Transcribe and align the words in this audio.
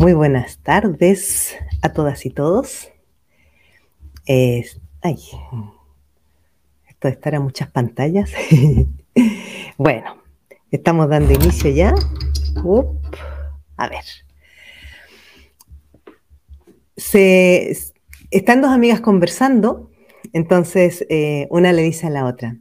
Muy 0.00 0.14
buenas 0.14 0.56
tardes 0.60 1.58
a 1.82 1.92
todas 1.92 2.24
y 2.24 2.30
todos. 2.30 2.90
ay, 4.26 5.18
esto 6.88 7.08
de 7.08 7.10
estar 7.10 7.34
a 7.34 7.40
muchas 7.40 7.70
pantallas. 7.70 8.32
bueno, 9.76 10.16
estamos 10.70 11.06
dando 11.06 11.34
inicio 11.34 11.70
ya. 11.70 11.94
a 13.76 13.88
ver. 13.90 14.04
Se, 16.96 17.76
están 18.30 18.62
dos 18.62 18.70
amigas 18.70 19.02
conversando, 19.02 19.90
entonces 20.32 21.04
eh, 21.10 21.46
una 21.50 21.74
le 21.74 21.82
dice 21.82 22.06
a 22.06 22.10
la 22.10 22.24
otra, 22.24 22.56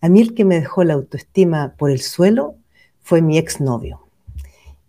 a 0.00 0.08
mí 0.08 0.22
el 0.22 0.32
que 0.32 0.46
me 0.46 0.58
dejó 0.58 0.84
la 0.84 0.94
autoestima 0.94 1.74
por 1.76 1.90
el 1.90 2.00
suelo 2.00 2.56
fue 3.02 3.20
mi 3.20 3.36
exnovio. 3.36 4.08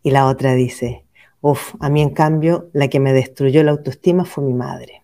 Y 0.01 0.11
la 0.11 0.27
otra 0.27 0.53
dice, 0.53 1.03
Uf, 1.41 1.75
a 1.79 1.89
mí 1.89 2.01
en 2.01 2.09
cambio 2.09 2.69
la 2.73 2.89
que 2.89 2.99
me 2.99 3.13
destruyó 3.13 3.63
la 3.63 3.71
autoestima 3.71 4.25
fue 4.25 4.43
mi 4.43 4.53
madre. 4.53 5.03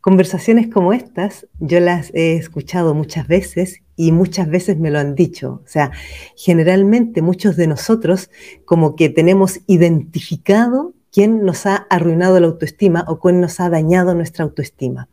Conversaciones 0.00 0.68
como 0.68 0.92
estas 0.92 1.46
yo 1.60 1.80
las 1.80 2.12
he 2.14 2.34
escuchado 2.34 2.94
muchas 2.94 3.26
veces 3.26 3.80
y 3.96 4.12
muchas 4.12 4.50
veces 4.50 4.76
me 4.76 4.90
lo 4.90 4.98
han 4.98 5.14
dicho. 5.14 5.62
O 5.64 5.68
sea, 5.68 5.92
generalmente 6.36 7.22
muchos 7.22 7.56
de 7.56 7.66
nosotros 7.66 8.28
como 8.66 8.96
que 8.96 9.08
tenemos 9.08 9.60
identificado 9.66 10.92
quién 11.10 11.44
nos 11.44 11.64
ha 11.64 11.86
arruinado 11.88 12.38
la 12.40 12.48
autoestima 12.48 13.04
o 13.08 13.20
quién 13.20 13.40
nos 13.40 13.60
ha 13.60 13.70
dañado 13.70 14.14
nuestra 14.14 14.44
autoestima. 14.44 15.08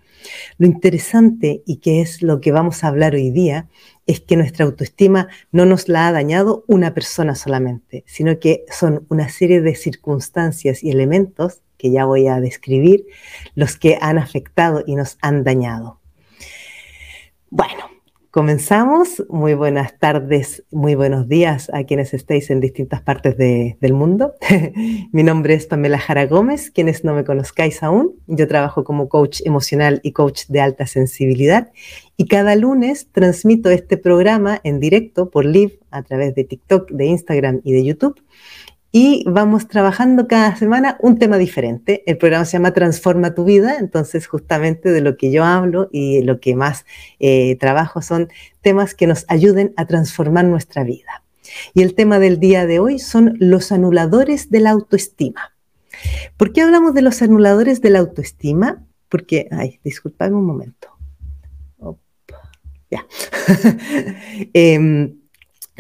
Lo 0.57 0.67
interesante 0.67 1.63
y 1.65 1.77
que 1.77 2.01
es 2.01 2.21
lo 2.21 2.41
que 2.41 2.51
vamos 2.51 2.83
a 2.83 2.87
hablar 2.87 3.15
hoy 3.15 3.31
día 3.31 3.67
es 4.07 4.19
que 4.19 4.37
nuestra 4.37 4.65
autoestima 4.65 5.27
no 5.51 5.65
nos 5.65 5.87
la 5.87 6.07
ha 6.07 6.11
dañado 6.11 6.63
una 6.67 6.93
persona 6.93 7.35
solamente, 7.35 8.03
sino 8.07 8.39
que 8.39 8.65
son 8.71 9.05
una 9.09 9.29
serie 9.29 9.61
de 9.61 9.75
circunstancias 9.75 10.83
y 10.83 10.89
elementos 10.89 11.61
que 11.77 11.91
ya 11.91 12.05
voy 12.05 12.27
a 12.27 12.39
describir 12.39 13.05
los 13.55 13.77
que 13.77 13.97
han 14.01 14.17
afectado 14.17 14.83
y 14.85 14.95
nos 14.95 15.17
han 15.21 15.43
dañado. 15.43 15.99
Bueno, 17.49 17.90
Comenzamos. 18.31 19.25
Muy 19.27 19.55
buenas 19.55 19.99
tardes, 19.99 20.63
muy 20.71 20.95
buenos 20.95 21.27
días 21.27 21.69
a 21.73 21.83
quienes 21.83 22.13
estéis 22.13 22.49
en 22.49 22.61
distintas 22.61 23.01
partes 23.01 23.37
del 23.37 23.93
mundo. 23.93 24.35
Mi 25.11 25.21
nombre 25.21 25.53
es 25.53 25.65
Pamela 25.65 25.99
Jara 25.99 26.27
Gómez. 26.27 26.71
Quienes 26.71 27.03
no 27.03 27.13
me 27.13 27.25
conozcáis 27.25 27.83
aún, 27.83 28.15
yo 28.27 28.47
trabajo 28.47 28.85
como 28.85 29.09
coach 29.09 29.41
emocional 29.43 29.99
y 30.01 30.13
coach 30.13 30.43
de 30.47 30.61
alta 30.61 30.87
sensibilidad 30.87 31.73
y 32.15 32.27
cada 32.27 32.55
lunes 32.55 33.09
transmito 33.11 33.69
este 33.69 33.97
programa 33.97 34.61
en 34.63 34.79
directo 34.79 35.29
por 35.29 35.43
live 35.43 35.79
a 35.91 36.01
través 36.01 36.33
de 36.33 36.45
TikTok, 36.45 36.89
de 36.89 37.07
Instagram 37.07 37.59
y 37.65 37.73
de 37.73 37.83
YouTube 37.83 38.21
y 38.91 39.23
vamos 39.25 39.67
trabajando 39.67 40.27
cada 40.27 40.55
semana 40.55 40.97
un 40.99 41.17
tema 41.17 41.37
diferente. 41.37 42.03
El 42.05 42.17
programa 42.17 42.45
se 42.45 42.53
llama 42.53 42.73
Transforma 42.73 43.33
tu 43.33 43.45
vida, 43.45 43.77
entonces 43.79 44.27
justamente 44.27 44.91
de 44.91 44.99
lo 44.99 45.15
que 45.15 45.31
yo 45.31 45.45
hablo 45.45 45.87
y 45.91 46.21
lo 46.23 46.41
que 46.41 46.55
más 46.55 46.85
eh, 47.19 47.55
trabajo 47.55 48.01
son 48.01 48.29
temas 48.59 48.93
que 48.93 49.07
nos 49.07 49.25
ayuden 49.29 49.73
a 49.77 49.85
transformar 49.87 50.45
nuestra 50.45 50.83
vida. 50.83 51.23
Y 51.73 51.83
el 51.83 51.95
tema 51.95 52.19
del 52.19 52.39
día 52.39 52.65
de 52.65 52.79
hoy 52.79 52.99
son 52.99 53.37
los 53.39 53.71
anuladores 53.71 54.49
de 54.49 54.59
la 54.59 54.71
autoestima. 54.71 55.53
¿Por 56.35 56.51
qué 56.51 56.61
hablamos 56.61 56.93
de 56.93 57.01
los 57.01 57.21
anuladores 57.21 57.81
de 57.81 57.91
la 57.91 57.99
autoestima? 57.99 58.85
Porque, 59.07 59.47
ay, 59.51 59.79
disculpadme 59.83 60.35
un 60.35 60.45
momento. 60.45 60.89
ya. 62.89 63.05
eh, 64.53 65.13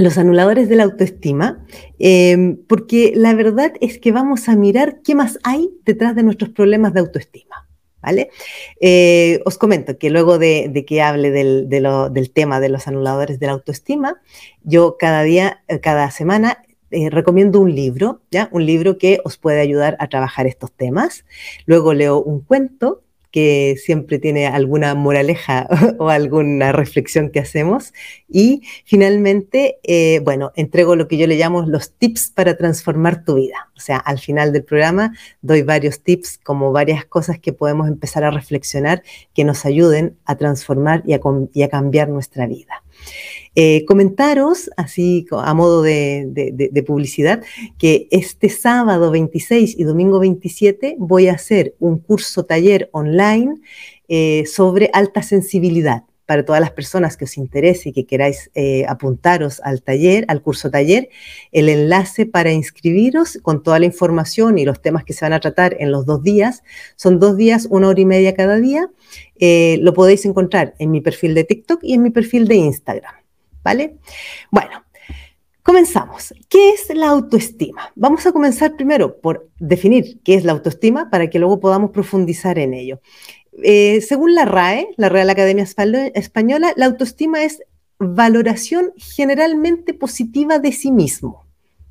los 0.01 0.17
anuladores 0.17 0.69
de 0.69 0.75
la 0.75 0.83
autoestima, 0.83 1.65
em, 1.99 2.57
porque 2.67 3.13
la 3.15 3.33
verdad 3.33 3.73
es 3.81 3.99
que 3.99 4.11
vamos 4.11 4.49
a 4.49 4.55
mirar 4.55 5.01
qué 5.03 5.15
más 5.15 5.39
hay 5.43 5.69
detrás 5.85 6.15
de 6.15 6.23
nuestros 6.23 6.49
problemas 6.51 6.93
de 6.93 6.99
autoestima. 7.01 7.67
¿Vale? 8.01 8.31
Eh, 8.79 9.41
os 9.45 9.59
comento 9.59 9.99
que 9.99 10.09
luego 10.09 10.39
de, 10.39 10.85
que 10.87 11.03
hable 11.03 11.29
del, 11.29 12.31
tema 12.33 12.59
de 12.59 12.69
los 12.69 12.87
anuladores 12.87 13.39
de 13.39 13.45
la 13.45 13.51
autoestima, 13.51 14.19
yo 14.63 14.97
cada 14.97 15.21
día, 15.21 15.61
eh, 15.67 15.79
cada 15.79 16.09
semana 16.09 16.63
eh, 16.89 17.11
recomiendo 17.11 17.59
un 17.59 17.75
libro, 17.75 18.21
¿ya? 18.31 18.49
Un 18.51 18.65
libro 18.65 18.97
que 18.97 19.19
os 19.23 19.37
puede 19.37 19.61
ayudar 19.61 19.97
a 19.99 20.09
trabajar 20.09 20.47
estos 20.47 20.71
temas. 20.71 21.25
Luego 21.67 21.93
leo 21.93 22.21
un 22.23 22.41
cuento 22.41 23.03
que 23.31 23.75
siempre 23.83 24.19
tiene 24.19 24.47
alguna 24.47 24.93
moraleja 24.93 25.67
o 25.99 26.09
alguna 26.09 26.71
reflexión 26.71 27.29
que 27.29 27.39
hacemos. 27.39 27.93
Y 28.27 28.61
finalmente, 28.85 29.79
eh, 29.83 30.19
bueno, 30.23 30.51
entrego 30.55 30.95
lo 30.95 31.07
que 31.07 31.17
yo 31.17 31.27
le 31.27 31.37
llamo 31.37 31.63
los 31.63 31.91
tips 31.93 32.31
para 32.31 32.57
transformar 32.57 33.23
tu 33.23 33.35
vida. 33.35 33.69
O 33.75 33.79
sea, 33.79 33.97
al 33.97 34.19
final 34.19 34.53
del 34.53 34.63
programa 34.63 35.13
doy 35.41 35.63
varios 35.63 36.01
tips, 36.01 36.37
como 36.43 36.71
varias 36.71 37.05
cosas 37.05 37.39
que 37.39 37.53
podemos 37.53 37.87
empezar 37.87 38.23
a 38.23 38.31
reflexionar 38.31 39.03
que 39.33 39.43
nos 39.43 39.65
ayuden 39.65 40.17
a 40.25 40.35
transformar 40.35 41.03
y 41.05 41.13
a 41.63 41.69
cambiar 41.69 42.09
nuestra 42.09 42.45
vida. 42.47 42.83
Eh, 43.53 43.83
comentaros, 43.85 44.69
así 44.77 45.25
a 45.29 45.53
modo 45.53 45.81
de, 45.81 46.83
publicidad, 46.87 47.43
que 47.77 48.07
este 48.09 48.47
sábado 48.47 49.11
26 49.11 49.77
y 49.77 49.83
domingo 49.83 50.19
27 50.19 50.95
voy 50.97 51.27
a 51.27 51.33
hacer 51.33 51.75
un 51.79 51.99
curso 51.99 52.45
taller 52.45 52.89
online 52.93 53.55
eh, 54.07 54.45
sobre 54.45 54.89
alta 54.93 55.21
sensibilidad 55.21 56.03
para 56.25 56.45
todas 56.45 56.61
las 56.61 56.71
personas 56.71 57.17
que 57.17 57.25
os 57.25 57.37
interese 57.37 57.89
y 57.89 57.91
que 57.91 58.05
queráis 58.05 58.49
eh, 58.55 58.85
apuntaros 58.87 59.59
al 59.65 59.81
taller, 59.81 60.23
al 60.29 60.41
curso 60.41 60.71
taller, 60.71 61.09
el 61.51 61.67
enlace 61.67 62.25
para 62.25 62.53
inscribiros 62.53 63.37
con 63.41 63.63
toda 63.63 63.79
la 63.79 63.85
información 63.85 64.57
y 64.57 64.63
los 64.63 64.81
temas 64.81 65.03
que 65.03 65.11
se 65.11 65.25
van 65.25 65.33
a 65.33 65.41
tratar 65.41 65.75
en 65.77 65.91
los 65.91 66.05
dos 66.05 66.23
días, 66.23 66.63
son 66.95 67.19
dos 67.19 67.35
días, 67.35 67.67
una 67.69 67.89
hora 67.89 67.99
y 67.99 68.05
media 68.05 68.33
cada 68.33 68.61
día, 68.61 68.89
lo 69.81 69.93
podéis 69.93 70.23
encontrar 70.23 70.73
en 70.79 70.91
mi 70.91 71.01
perfil 71.01 71.35
de 71.35 71.43
TikTok 71.43 71.83
y 71.83 71.95
en 71.95 72.03
mi 72.03 72.11
perfil 72.11 72.47
de 72.47 72.55
Instagram. 72.55 73.20
¿Vale? 73.63 73.97
Bueno, 74.49 74.83
comenzamos. 75.63 76.33
¿Qué 76.49 76.71
es 76.71 76.95
la 76.95 77.09
autoestima? 77.09 77.91
Vamos 77.95 78.25
a 78.25 78.31
comenzar 78.31 78.75
primero 78.75 79.19
por 79.19 79.49
definir 79.59 80.19
qué 80.23 80.35
es 80.35 80.43
la 80.43 80.53
autoestima 80.53 81.09
para 81.09 81.29
que 81.29 81.39
luego 81.39 81.59
podamos 81.59 81.91
profundizar 81.91 82.59
en 82.59 82.73
ello. 82.73 83.01
Eh, 83.63 84.01
según 84.01 84.33
la 84.33 84.45
RAE, 84.45 84.89
la 84.97 85.09
Real 85.09 85.29
Academia 85.29 85.65
Española, 86.13 86.73
la 86.75 86.85
autoestima 86.85 87.43
es 87.43 87.61
valoración 87.99 88.93
generalmente 88.97 89.93
positiva 89.93 90.59
de 90.59 90.71
sí 90.71 90.91
mismo. 90.91 91.45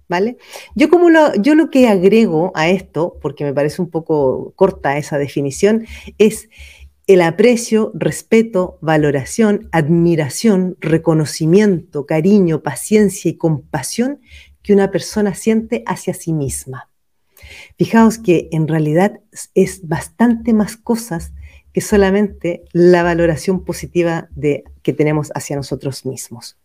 ¿Vale? 0.09 0.39
Yo, 0.75 0.91
como 0.91 1.09
yo 1.41 1.55
lo 1.55 1.71
que 1.71 1.87
agrego 1.87 2.51
a 2.57 2.69
esto, 2.69 3.17
porque 3.23 3.45
me 3.45 3.55
parece 3.55 3.81
un 3.81 3.91
poco 3.91 4.53
corta 4.57 4.99
esa 4.99 5.19
definición, 5.19 5.87
es 6.19 6.49
el 7.11 7.23
aprecio, 7.23 7.91
respeto, 7.93 8.79
valoración, 8.81 9.69
admiración, 9.73 10.77
reconocimiento, 10.79 12.07
cariño, 12.07 12.63
paciencia 12.63 13.29
y 13.29 13.35
compasión 13.35 14.21
que 14.63 14.73
una 14.73 14.93
persona 14.93 15.35
siente 15.35 15.83
hacia 15.89 16.15
sí 16.15 16.33
misma. 16.33 16.89
Fijaos 17.77 18.19
que 18.19 18.49
en 18.53 18.69
realidad 18.69 19.19
es 19.57 19.89
bastante 19.89 20.53
más 20.53 20.77
cosas 20.77 21.33
que 21.73 21.81
solamente 21.81 22.63
la 22.73 23.03
valoración 23.03 23.65
positiva 23.65 24.29
de, 24.31 24.63
que 24.85 24.93
tenemos 24.93 25.33
hacia 25.35 25.57
nosotros 25.57 26.07
mismos. 26.07 26.59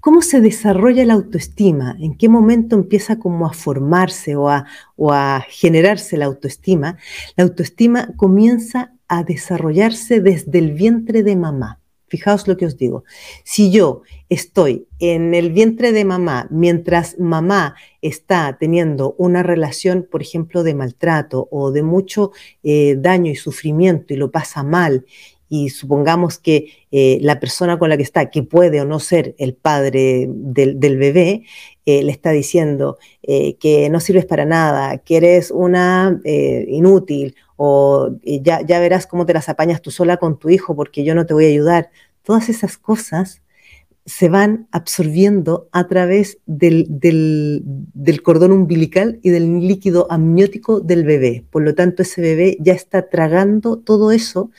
¿Cómo 0.00 0.22
se 0.22 0.40
desarrolla 0.40 1.04
la 1.04 1.14
autoestima? 1.14 1.96
¿En 2.00 2.16
qué 2.16 2.28
momento 2.28 2.74
empieza 2.74 3.20
como 3.20 3.46
a 3.46 3.52
formarse 3.52 4.34
o 4.34 4.48
a, 4.48 4.66
o 4.96 5.12
a 5.12 5.44
generarse 5.48 6.16
la 6.16 6.24
autoestima? 6.24 6.98
La 7.36 7.44
autoestima 7.44 8.08
comienza 8.16 8.93
a 9.18 9.24
desarrollarse 9.24 10.20
desde 10.20 10.58
el 10.58 10.72
vientre 10.72 11.22
de 11.22 11.36
mamá. 11.36 11.80
Fijaos 12.06 12.46
lo 12.46 12.56
que 12.56 12.66
os 12.66 12.76
digo. 12.76 13.02
Si 13.44 13.72
yo 13.72 14.02
estoy 14.28 14.86
en 15.00 15.34
el 15.34 15.50
vientre 15.52 15.90
de 15.90 16.04
mamá 16.04 16.46
mientras 16.50 17.18
mamá 17.18 17.74
está 18.02 18.56
teniendo 18.60 19.14
una 19.18 19.42
relación, 19.42 20.06
por 20.08 20.22
ejemplo, 20.22 20.62
de 20.62 20.74
maltrato 20.74 21.48
o 21.50 21.72
de 21.72 21.82
mucho 21.82 22.30
eh, 22.62 22.94
daño 22.98 23.32
y 23.32 23.36
sufrimiento 23.36 24.14
y 24.14 24.16
lo 24.16 24.30
pasa 24.30 24.62
mal 24.62 25.06
y 25.48 25.70
supongamos 25.70 26.38
que 26.38 26.68
eh, 26.90 27.18
la 27.20 27.40
persona 27.40 27.78
con 27.78 27.88
la 27.88 27.96
que 27.96 28.02
está, 28.02 28.30
que 28.30 28.42
puede 28.42 28.80
o 28.80 28.84
no 28.84 29.00
ser 29.00 29.34
el 29.38 29.54
padre 29.54 30.26
del, 30.28 30.96
bebé, 30.96 31.42
eh, 31.86 32.02
le 32.02 32.12
está 32.12 32.30
diciendo 32.30 32.98
que 33.22 33.88
no 33.90 34.00
sirves 34.00 34.26
para 34.26 34.44
nada, 34.44 34.98
que 34.98 35.16
eres 35.16 35.50
una 35.50 36.20
inútil 36.24 37.34
o 37.56 38.10
ya, 38.22 38.60
ya 38.62 38.80
verás 38.80 39.06
cómo 39.06 39.26
te 39.26 39.34
las 39.34 39.48
apañas 39.48 39.82
tú 39.82 39.90
sola 39.90 40.16
con 40.16 40.38
tu 40.38 40.50
hijo 40.50 40.74
porque 40.74 41.04
yo 41.04 41.14
no 41.14 41.26
te 41.26 41.34
voy 41.34 41.46
a 41.46 41.48
ayudar. 41.48 41.90
Todas 42.22 42.48
esas 42.48 42.78
cosas 42.78 43.42
se 44.06 44.28
van 44.28 44.68
absorbiendo 44.70 45.68
a 45.72 45.88
través 45.88 46.38
del, 46.44 46.86
del, 46.90 48.22
cordón 48.22 48.52
umbilical 48.52 49.18
y 49.22 49.30
del 49.30 49.66
líquido 49.66 50.06
amniótico 50.10 50.80
del 50.80 51.04
bebé. 51.04 51.46
Por 51.50 51.62
lo 51.62 51.74
tanto, 51.74 52.02
ese 52.02 52.20
bebé 52.20 52.58
ya 52.60 52.74
está 52.74 53.08
tragando 53.08 53.78
todo 53.78 54.12
eso 54.12 54.50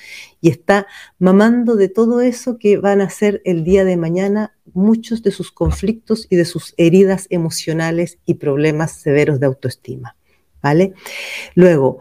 y 0.42 0.50
está 0.50 0.88
mamando 1.20 1.76
de 1.76 1.90
todo 1.90 2.22
eso 2.22 2.58
que 2.58 2.78
van 2.78 3.02
a 3.02 3.10
ser 3.12 3.42
el 3.46 3.64
día 3.64 3.84
de 3.84 3.98
mañana 3.98 4.56
muchos 4.74 5.22
de 5.22 5.30
sus 5.30 5.52
conflictos 5.52 6.26
y 6.30 6.38
de 6.38 6.46
sus 6.46 6.74
heridas 6.78 7.28
emocionales 7.30 8.18
y 8.26 8.36
problemas 8.36 8.94
severos 8.94 9.40
de 9.40 9.46
autoestima. 9.46 10.16
¿vale? 10.66 10.94
Luego, 11.54 12.00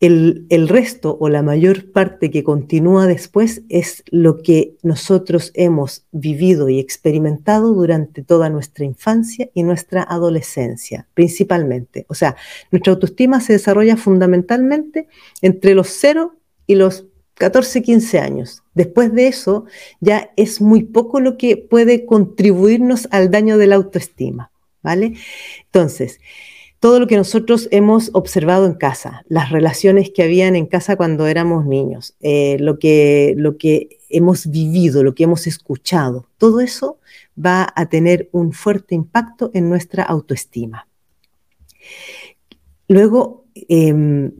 el, 0.00 0.68
resto 0.68 1.16
o 1.18 1.28
la 1.28 1.42
mayor 1.42 1.90
parte 1.90 2.30
que 2.30 2.44
continúa 2.44 3.06
después 3.06 3.62
es 3.68 4.04
lo 4.10 4.42
que 4.42 4.76
nosotros 4.82 5.52
hemos 5.54 6.06
vivido 6.12 6.68
y 6.68 6.78
experimentado 6.78 7.72
durante 7.72 8.22
toda 8.22 8.50
nuestra 8.50 8.84
infancia 8.84 9.48
y 9.54 9.62
nuestra 9.62 10.02
adolescencia, 10.02 11.06
principalmente. 11.14 12.04
O 12.08 12.14
sea, 12.14 12.36
nuestra 12.70 12.92
autoestima 12.92 13.40
se 13.40 13.54
desarrolla 13.54 13.96
fundamentalmente 13.96 15.08
entre 15.40 15.74
los 15.74 15.88
0 15.88 16.34
y 16.66 16.74
los 16.74 17.06
14, 17.34 17.82
15 17.82 18.18
años. 18.18 18.62
Después 18.74 19.14
de 19.14 19.28
eso, 19.28 19.64
ya 20.00 20.30
es 20.36 20.60
muy 20.60 20.84
poco 20.84 21.20
lo 21.20 21.38
que 21.38 21.56
puede 21.56 22.04
contribuirnos 22.04 23.08
al 23.10 23.30
daño 23.30 23.56
de 23.56 23.66
la 23.66 23.76
autoestima, 23.76 24.50
¿vale? 24.82 25.14
Entonces, 25.66 26.18
todo 26.86 27.00
lo 27.00 27.08
que 27.08 27.16
nosotros 27.16 27.66
hemos 27.72 28.10
observado 28.12 28.64
en 28.64 28.74
casa, 28.74 29.24
las 29.26 29.50
relaciones 29.50 30.12
que 30.14 30.22
habían 30.22 30.54
en 30.54 30.66
casa 30.66 30.94
cuando 30.94 31.26
éramos 31.26 31.66
niños, 31.66 32.14
eh, 32.20 32.58
lo, 32.60 32.78
que, 32.78 33.34
lo 33.36 33.58
que 33.58 33.98
hemos 34.08 34.48
vivido, 34.48 35.02
lo 35.02 35.12
que 35.12 35.24
hemos 35.24 35.48
escuchado, 35.48 36.28
todo 36.38 36.60
eso 36.60 37.00
va 37.36 37.72
a 37.74 37.86
tener 37.86 38.28
un 38.30 38.52
fuerte 38.52 38.94
impacto 38.94 39.50
en 39.52 39.68
nuestra 39.68 40.04
autoestima. 40.04 40.86
Luego, 42.86 43.46
em, 43.68 44.30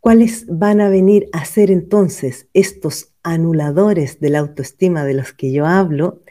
¿cuáles 0.00 0.46
van 0.48 0.80
a 0.80 0.88
venir 0.88 1.28
a 1.34 1.44
ser 1.44 1.70
entonces 1.70 2.48
estos 2.54 3.12
anuladores 3.22 4.20
de 4.20 4.30
la 4.30 4.38
autoestima 4.38 5.04
de 5.04 5.12
los 5.12 5.34
que 5.34 5.52
yo 5.52 5.66
hablo? 5.66 6.22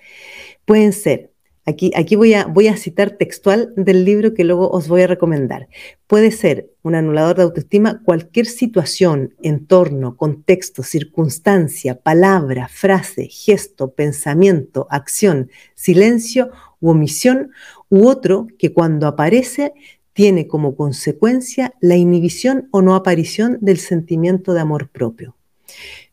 Pueden 0.65 0.93
ser 0.93 1.34
Aquí, 1.67 2.15
voy, 2.15 2.35
a, 2.35 2.45
voy 2.45 2.67
a 2.67 2.77
citar 2.77 3.17
textual 3.17 3.73
del 3.75 4.05
libro 4.05 4.35
que 4.35 4.43
luego 4.43 4.69
os 4.69 4.87
voy 4.87 5.01
a 5.01 5.07
recomendar. 5.07 5.67
Puede 6.05 6.29
ser 6.29 6.69
un 6.83 6.93
anulador 6.93 7.37
de 7.37 7.41
autoestima 7.41 8.03
cualquier 8.05 8.45
situación, 8.45 9.33
entorno, 9.41 10.15
contexto, 10.15 10.83
circunstancia, 10.83 11.99
palabra, 11.99 12.67
frase, 12.67 13.29
gesto, 13.29 13.93
pensamiento, 13.93 14.85
acción, 14.91 15.49
silencio 15.73 16.51
u 16.79 16.91
omisión 16.91 17.49
u 17.89 18.07
otro 18.07 18.45
que 18.59 18.71
cuando 18.71 19.07
aparece 19.07 19.73
tiene 20.13 20.45
como 20.45 20.75
consecuencia 20.75 21.73
la 21.81 21.95
inhibición 21.95 22.69
o 22.71 22.83
no 22.83 22.93
aparición 22.93 23.57
del 23.59 23.79
sentimiento 23.79 24.53
de 24.53 24.59
amor 24.59 24.89
propio. 24.89 25.35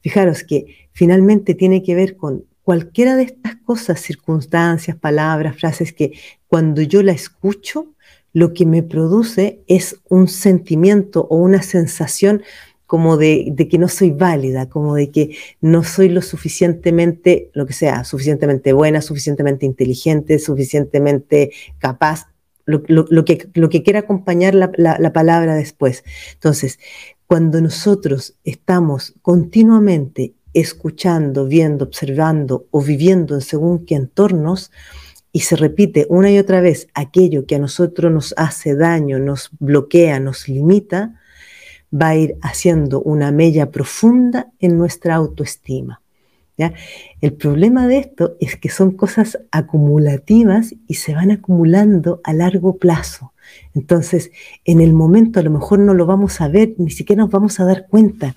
Fijaros 0.01 0.45
que 0.45 0.89
finalmente 0.93 1.55
tiene 1.55 1.83
que 1.83 1.95
ver 1.95 2.17
con 2.17 2.47
cualquiera 2.63 3.17
de 3.17 3.25
estas 3.25 3.57
cosas, 3.57 4.01
circunstancias, 4.01 4.97
palabras, 4.97 5.57
frases 5.57 5.93
que 5.93 6.13
cuando 6.47 6.83
yo 6.83 7.03
la 7.03 7.13
escucho, 7.13 7.95
lo 8.33 8.55
que 8.55 8.67
me 8.67 8.83
produce 8.83 9.63
es 9.67 10.01
un 10.09 10.29
sentimiento 10.29 11.27
o 11.29 11.37
una 11.37 11.63
sensación 11.63 12.43
como 12.87 13.17
de, 13.17 13.55
que 13.71 13.79
no 13.79 13.89
soy 13.89 14.11
válida, 14.11 14.69
como 14.69 14.95
de 14.95 15.11
que 15.11 15.37
no 15.63 15.83
soy 15.83 16.11
lo 16.11 16.21
suficientemente, 16.21 17.51
lo 17.55 17.67
que 17.67 17.73
sea, 17.73 18.05
suficientemente 18.05 18.75
buena, 18.75 19.01
suficientemente 19.01 19.65
inteligente, 19.65 20.39
suficientemente 20.39 21.53
capaz, 21.79 22.27
lo, 22.67 22.83
que, 22.83 23.49
lo 23.55 23.69
que 23.71 23.83
quiera 23.83 24.01
acompañar 24.01 24.55
la, 24.55 24.71
la 24.77 25.13
palabra 25.13 25.55
después. 25.55 26.05
Entonces, 26.35 26.79
cuando 27.27 27.63
nosotros 27.63 28.35
estamos 28.45 29.15
continuamente 29.23 30.35
escuchando, 30.55 31.47
viendo, 31.47 31.85
observando 31.85 32.67
o 32.71 32.83
viviendo 32.83 33.35
en 33.35 33.41
según 33.41 33.85
qué 33.85 33.95
entornos, 33.95 34.71
y 35.33 35.41
se 35.41 35.57
repite 35.57 36.07
una 36.11 36.31
y 36.31 36.39
otra 36.39 36.61
vez 36.61 36.89
aquello 36.95 37.47
que 37.47 37.55
a 37.55 37.59
nosotros 37.59 38.13
nos 38.13 38.35
hace 38.37 38.77
daño, 38.77 39.19
nos 39.19 39.51
bloquea, 39.59 40.21
nos 40.21 40.47
limita, 40.47 41.19
va 41.93 42.09
a 42.09 42.17
ir 42.17 42.37
haciendo 42.43 43.01
una 43.03 43.33
mella 43.33 43.71
profunda 43.71 44.51
en 44.61 44.77
nuestra 44.77 45.15
autoestima. 45.15 46.03
¿ya? 46.59 46.75
El 47.23 47.33
problema 47.33 47.89
de 47.89 47.99
esto 47.99 48.37
es 48.41 48.57
que 48.57 48.69
son 48.69 48.93
cosas 48.93 49.39
acumulativas 49.51 50.75
y 50.87 50.95
se 50.95 51.15
van 51.15 51.31
acumulando 51.31 52.21
a 52.25 52.35
largo 52.35 52.77
plazo. 52.77 53.33
Entonces, 53.75 54.31
en 54.65 54.81
el 54.81 54.93
momento 54.93 55.41
a 55.41 55.43
lo 55.43 55.51
mejor 55.51 55.79
no 55.79 55.95
lo 55.95 56.05
vamos 56.05 56.41
a 56.41 56.49
ver, 56.49 56.75
ni 56.77 56.91
siquiera 56.91 57.23
nos 57.23 57.31
vamos 57.31 57.59
a 57.59 57.65
dar 57.65 57.87
cuenta, 57.89 58.37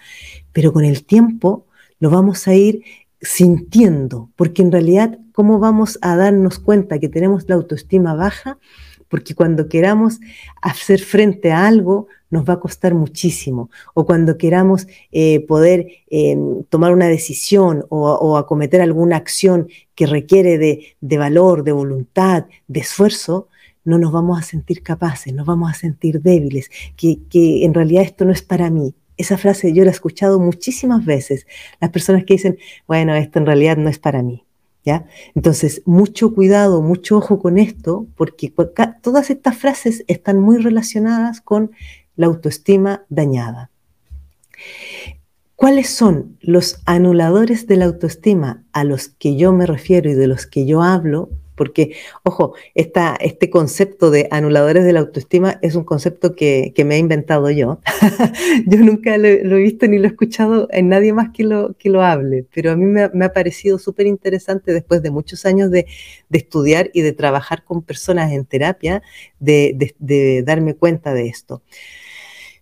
pero 0.54 0.72
con 0.72 0.86
el 0.86 1.06
tiempo 1.06 1.65
lo 2.00 2.10
vamos 2.10 2.48
a 2.48 2.56
ir 2.56 2.84
sintiendo, 3.22 4.30
porque 4.36 4.62
en 4.62 4.72
realidad, 4.72 5.20
¿cómo 5.32 5.60
vamos 5.60 5.98
a 6.02 6.16
darnos 6.16 6.60
cuenta 6.60 7.00
que 7.00 7.10
tenemos 7.10 7.48
la 7.48 7.56
autoestima 7.56 8.14
baja? 8.14 8.60
Porque 9.08 9.36
cuando 9.36 9.70
queramos 9.70 10.20
hacer 10.62 11.00
frente 11.00 11.52
a 11.52 11.68
algo, 11.68 12.08
nos 12.30 12.48
va 12.48 12.54
a 12.54 12.60
costar 12.60 12.94
muchísimo. 12.94 13.70
O 13.94 14.06
cuando 14.06 14.38
queramos 14.38 14.88
eh, 15.12 15.40
poder 15.42 15.88
em, 16.10 16.64
tomar 16.66 16.92
una 16.92 17.08
decisión 17.08 17.86
o, 17.90 18.38
acometer 18.38 18.82
alguna 18.82 19.16
acción 19.16 19.68
que 19.96 20.06
requiere 20.06 20.58
de, 20.58 21.18
valor, 21.18 21.64
de 21.64 21.72
voluntad, 21.72 22.46
de 22.68 22.80
esfuerzo, 22.80 23.48
no 23.84 23.98
nos 24.00 24.12
vamos 24.12 24.40
a 24.40 24.42
sentir 24.42 24.82
capaces, 24.82 25.34
nos 25.34 25.46
vamos 25.46 25.70
a 25.72 25.76
sentir 25.76 26.22
débiles, 26.22 26.70
que, 26.98 27.20
que 27.30 27.64
en 27.64 27.74
realidad 27.74 28.04
esto 28.04 28.26
no 28.26 28.32
es 28.32 28.42
para 28.42 28.70
mí, 28.72 28.96
esa 29.18 29.38
frase 29.38 29.74
yo 29.74 29.84
la 29.84 29.92
he 29.92 29.94
escuchado 29.94 30.40
muchísimas 30.40 31.06
veces. 31.06 31.48
Las 31.80 31.92
personas 31.92 32.26
que 32.26 32.36
dicen, 32.36 32.58
bueno, 32.88 33.16
esto 33.16 33.40
en 33.40 33.46
realidad 33.46 33.78
no 33.78 33.90
es 33.90 34.00
para 34.00 34.22
mí. 34.22 34.44
¿Ya? 34.84 35.08
Entonces, 35.34 35.82
mucho 35.86 36.36
cuidado, 36.36 36.84
mucho 36.84 37.18
ojo 37.18 37.40
con 37.40 37.58
esto, 37.58 38.06
porque 38.16 38.54
todas 39.02 39.32
estas 39.32 39.58
frases 39.58 40.04
están 40.06 40.40
muy 40.40 40.60
relacionadas 40.60 41.42
con 41.42 41.72
la 42.16 42.28
autoestima 42.28 43.04
dañada. 43.10 43.72
¿Cuáles 45.56 45.90
son 45.90 46.38
los 46.42 46.82
anuladores 46.86 47.66
de 47.66 47.78
la 47.78 47.86
autoestima 47.86 48.64
a 48.74 48.84
los 48.84 49.08
que 49.08 49.36
yo 49.36 49.54
me 49.54 49.66
refiero 49.66 50.10
y 50.12 50.14
de 50.14 50.28
los 50.28 50.46
que 50.46 50.68
yo 50.68 50.84
hablo? 50.84 51.30
Porque, 51.56 51.96
ojo, 52.24 52.54
este 52.74 53.50
concepto 53.50 54.12
de 54.12 54.28
anuladores 54.32 54.84
de 54.84 54.94
la 54.94 55.00
autoestima 55.00 55.58
es 55.62 55.76
un 55.76 55.84
concepto 55.84 56.36
que, 56.36 56.74
me 56.86 56.96
he 56.96 57.00
inventado 57.00 57.50
yo. 57.50 57.80
yo 58.68 58.78
nunca 58.80 59.18
lo, 59.18 59.28
he 59.28 59.62
visto 59.62 59.88
ni 59.88 59.98
lo 59.98 60.06
he 60.06 60.08
escuchado 60.08 60.68
en 60.72 60.90
nadie 60.90 61.14
más 61.14 61.30
que 61.34 61.44
lo, 61.44 61.76
que 61.78 61.90
lo 61.90 62.04
hable, 62.04 62.46
pero 62.54 62.72
a 62.72 62.76
mí 62.76 62.86
me, 62.86 63.04
ha 63.04 63.34
parecido 63.34 63.80
súper 63.80 64.06
interesante 64.06 64.74
después 64.74 65.02
de 65.02 65.12
muchos 65.12 65.46
años 65.46 65.72
de, 65.72 65.88
estudiar 66.32 66.92
y 66.94 67.02
de 67.02 67.14
trabajar 67.14 67.64
con 67.64 67.82
personas 67.82 68.34
en 68.34 68.46
terapia, 68.46 69.02
de 69.40 70.44
darme 70.46 70.76
cuenta 70.76 71.14
de 71.14 71.28
esto. 71.28 71.64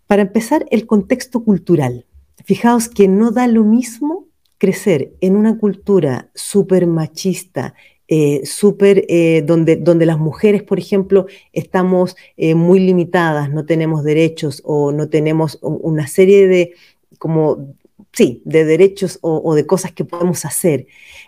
Para 0.05 0.21
empezar, 0.21 0.65
el 0.69 0.85
contexto 0.85 1.43
cultural. 1.43 2.05
Fijaos 2.45 2.87
que 2.87 3.07
no 3.07 3.31
da 3.31 3.47
lo 3.47 3.63
mismo 3.63 4.27
crecer 4.57 5.13
en 5.21 5.35
una 5.35 5.57
cultura 5.57 6.29
súper 6.35 6.87
machista, 6.87 7.73
eh, 8.15 8.45
súper, 8.45 9.05
eh, 9.09 9.41
donde, 9.43 9.75
donde 9.75 10.05
las 10.05 10.19
mujeres, 10.19 10.61
por 10.61 10.77
ejemplo, 10.77 11.25
estamos 11.51 12.15
eh, 12.37 12.53
muy 12.53 12.79
limitadas, 12.79 13.49
no 13.49 13.65
tenemos 13.65 14.03
derechos 14.03 14.61
o 14.63 14.91
no 14.91 15.09
tenemos 15.09 15.57
una 15.63 16.05
serie 16.05 16.47
de, 16.47 16.73
como, 17.17 17.73
sí, 18.11 18.43
de 18.45 18.65
derechos 18.65 19.17
o, 19.23 19.55
de 19.55 19.65
cosas 19.65 19.93
que 19.93 20.05
podemos 20.05 20.45
hacer. 20.45 20.85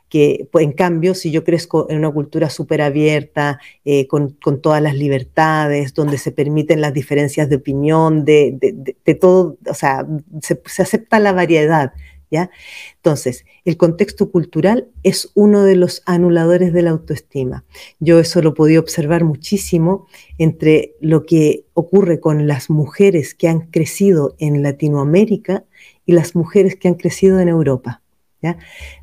Que 0.09 0.47
pues, 0.51 0.63
en 0.63 0.73
cambio, 0.73 1.15
si 1.15 1.31
yo 1.31 1.43
crezco 1.43 1.89
en 1.89 1.97
una 1.97 2.11
cultura 2.11 2.51
súper 2.51 2.83
abierta, 2.83 3.59
con, 4.07 4.37
todas 4.61 4.79
las 4.79 4.93
libertades, 4.93 5.95
donde 5.95 6.19
se 6.19 6.31
permiten 6.31 6.81
las 6.81 6.93
diferencias 6.93 7.49
de 7.49 7.55
opinión, 7.55 8.25
de, 8.25 8.55
de, 8.61 9.15
todo, 9.15 9.57
o 9.67 9.73
sea, 9.73 10.05
se, 10.43 10.61
se 10.67 10.83
acepta 10.83 11.19
la 11.19 11.33
variedad, 11.33 11.93
¿ya? 12.31 12.49
Entonces, 12.97 13.45
el 13.63 13.77
contexto 13.77 14.31
cultural 14.31 14.89
es 15.03 15.31
uno 15.33 15.63
de 15.63 15.75
los 15.75 16.01
anuladores 16.05 16.73
de 16.73 16.81
la 16.81 16.91
autoestima. 16.91 17.65
Yo 17.99 18.19
eso 18.19 18.41
lo 18.41 18.53
podía 18.53 18.79
observar 18.79 19.23
muchísimo 19.23 20.07
entre 20.37 20.95
lo 20.99 21.25
que 21.25 21.65
ocurre 21.73 22.19
con 22.19 22.47
las 22.47 22.69
mujeres 22.69 23.33
que 23.33 23.47
han 23.47 23.61
crecido 23.71 24.35
en 24.39 24.63
Latinoamérica 24.63 25.65
y 26.05 26.13
las 26.13 26.35
mujeres 26.35 26.75
que 26.75 26.87
han 26.87 26.95
crecido 26.95 27.39
en 27.39 27.49
Europa. 27.49 28.01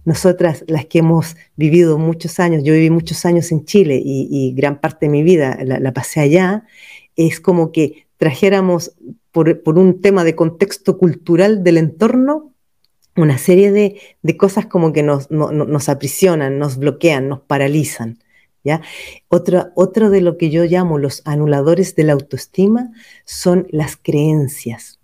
Nosotras, 0.04 0.64
las 0.68 0.86
que 0.86 0.98
hemos 0.98 1.36
vivido 1.56 1.98
muchos 1.98 2.38
años, 2.40 2.62
yo 2.64 2.74
viví 2.74 2.90
muchos 2.90 3.24
años 3.24 3.50
en 3.52 3.64
Chile 3.64 4.00
y, 4.04 4.52
gran 4.54 4.80
parte 4.80 5.06
de 5.06 5.12
mi 5.12 5.22
vida 5.22 5.58
la, 5.64 5.92
pasé 5.92 6.20
allá, 6.20 6.64
es 7.16 7.40
como 7.40 7.72
que 7.72 8.06
trajéramos 8.16 8.92
por 9.32 9.78
un 9.78 10.00
tema 10.00 10.24
de 10.24 10.34
contexto 10.34 10.98
cultural 10.98 11.64
del 11.64 11.78
entorno 11.78 12.51
una 13.16 13.38
serie 13.38 13.72
de, 13.72 14.36
cosas 14.36 14.66
como 14.66 14.92
que 14.92 15.02
nos, 15.02 15.30
nos, 15.30 15.88
aprisionan, 15.88 16.58
nos 16.58 16.78
bloquean, 16.78 17.28
nos 17.28 17.40
paralizan. 17.40 18.18
¿ya? 18.64 18.80
Otro, 19.28 19.70
otro 19.74 20.10
de 20.10 20.20
lo 20.20 20.38
que 20.38 20.50
yo 20.50 20.64
llamo 20.64 20.98
los 20.98 21.22
anuladores 21.24 21.94
de 21.94 22.04
la 22.04 22.14
autoestima 22.14 22.90
son 23.24 23.66
las 23.70 23.96
creencias. 23.96 25.00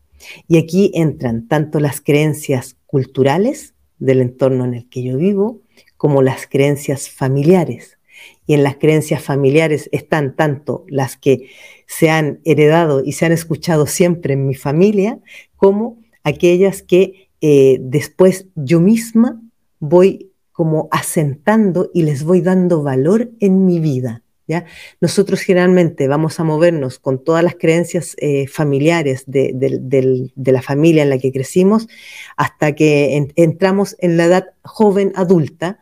Y 0.46 0.58
aquí 0.58 0.90
entran 0.94 1.48
tanto 1.48 1.80
las 1.80 2.00
creencias 2.00 2.76
culturales 2.86 3.74
del 3.98 4.20
entorno 4.20 4.64
en 4.64 4.74
el 4.74 4.88
que 4.88 5.02
yo 5.02 5.16
vivo, 5.16 5.60
como 5.96 6.22
las 6.22 6.46
creencias 6.46 7.10
familiares. 7.10 7.98
Y 8.46 8.54
en 8.54 8.62
las 8.62 8.76
creencias 8.76 9.22
familiares 9.22 9.88
están 9.92 10.34
tanto 10.34 10.84
las 10.88 11.16
que 11.16 11.50
se 11.86 12.10
han 12.10 12.40
heredado 12.44 13.02
y 13.04 13.12
se 13.12 13.26
han 13.26 13.32
escuchado 13.32 13.86
siempre 13.86 14.34
en 14.34 14.46
mi 14.46 14.54
familia, 14.54 15.20
como 15.56 15.98
aquellas 16.24 16.82
que 16.82 17.27
eh, 17.40 17.78
después 17.80 18.46
yo 18.54 18.80
misma 18.80 19.40
voy 19.78 20.32
como 20.52 20.88
asentando 20.90 21.90
y 21.94 22.02
les 22.02 22.24
voy 22.24 22.40
dando 22.40 22.82
valor 22.82 23.30
en 23.40 23.64
mi 23.64 23.78
vida. 23.78 24.22
¿Ya? 24.48 24.64
Nosotros 25.00 25.40
generalmente 25.42 26.08
vamos 26.08 26.40
a 26.40 26.44
movernos 26.44 26.98
con 26.98 27.22
todas 27.22 27.44
las 27.44 27.54
creencias 27.54 28.16
eh, 28.16 28.46
familiares 28.48 29.24
de, 29.26 30.32
la 30.34 30.62
familia 30.62 31.02
en 31.02 31.10
la 31.10 31.18
que 31.18 31.32
crecimos 31.32 31.86
hasta 32.34 32.74
que 32.74 33.30
entramos 33.36 33.94
en 33.98 34.16
la 34.16 34.24
edad 34.24 34.46
joven 34.64 35.12
adulta, 35.16 35.78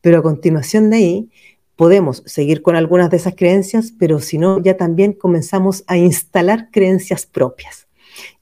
pero 0.00 0.18
a 0.18 0.22
continuación 0.22 0.90
de 0.90 0.96
ahí 0.96 1.30
podemos 1.76 2.24
seguir 2.26 2.62
con 2.62 2.74
algunas 2.74 3.10
de 3.10 3.16
esas 3.16 3.36
creencias, 3.36 3.94
pero 3.98 4.18
si 4.18 4.38
no, 4.38 4.60
ya 4.60 4.76
también 4.76 5.12
comenzamos 5.12 5.84
a 5.86 5.96
instalar 5.96 6.68
creencias 6.72 7.26
propias. 7.26 7.86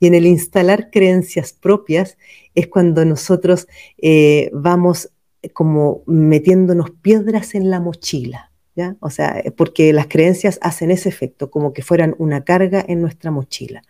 Y 0.00 0.06
en 0.06 0.14
el 0.14 0.26
instalar 0.26 0.90
creencias 0.90 1.52
propias 1.52 2.16
es 2.54 2.68
cuando 2.68 3.04
nosotros 3.04 3.66
eh, 3.98 4.50
vamos 4.52 5.10
como 5.52 6.02
metiéndonos 6.06 6.90
piedras 6.90 7.54
en 7.54 7.70
la 7.70 7.80
mochila. 7.80 8.50
¿Ya? 8.74 8.96
O 9.00 9.10
sea, 9.10 9.42
porque 9.56 9.92
las 9.92 10.06
creencias 10.06 10.60
hacen 10.62 10.92
ese 10.92 11.08
efecto, 11.08 11.50
como 11.50 11.72
que 11.72 11.82
fueran 11.82 12.14
una 12.18 12.44
carga 12.44 12.84
en 12.86 13.00
nuestra 13.00 13.32
mochila. 13.32 13.82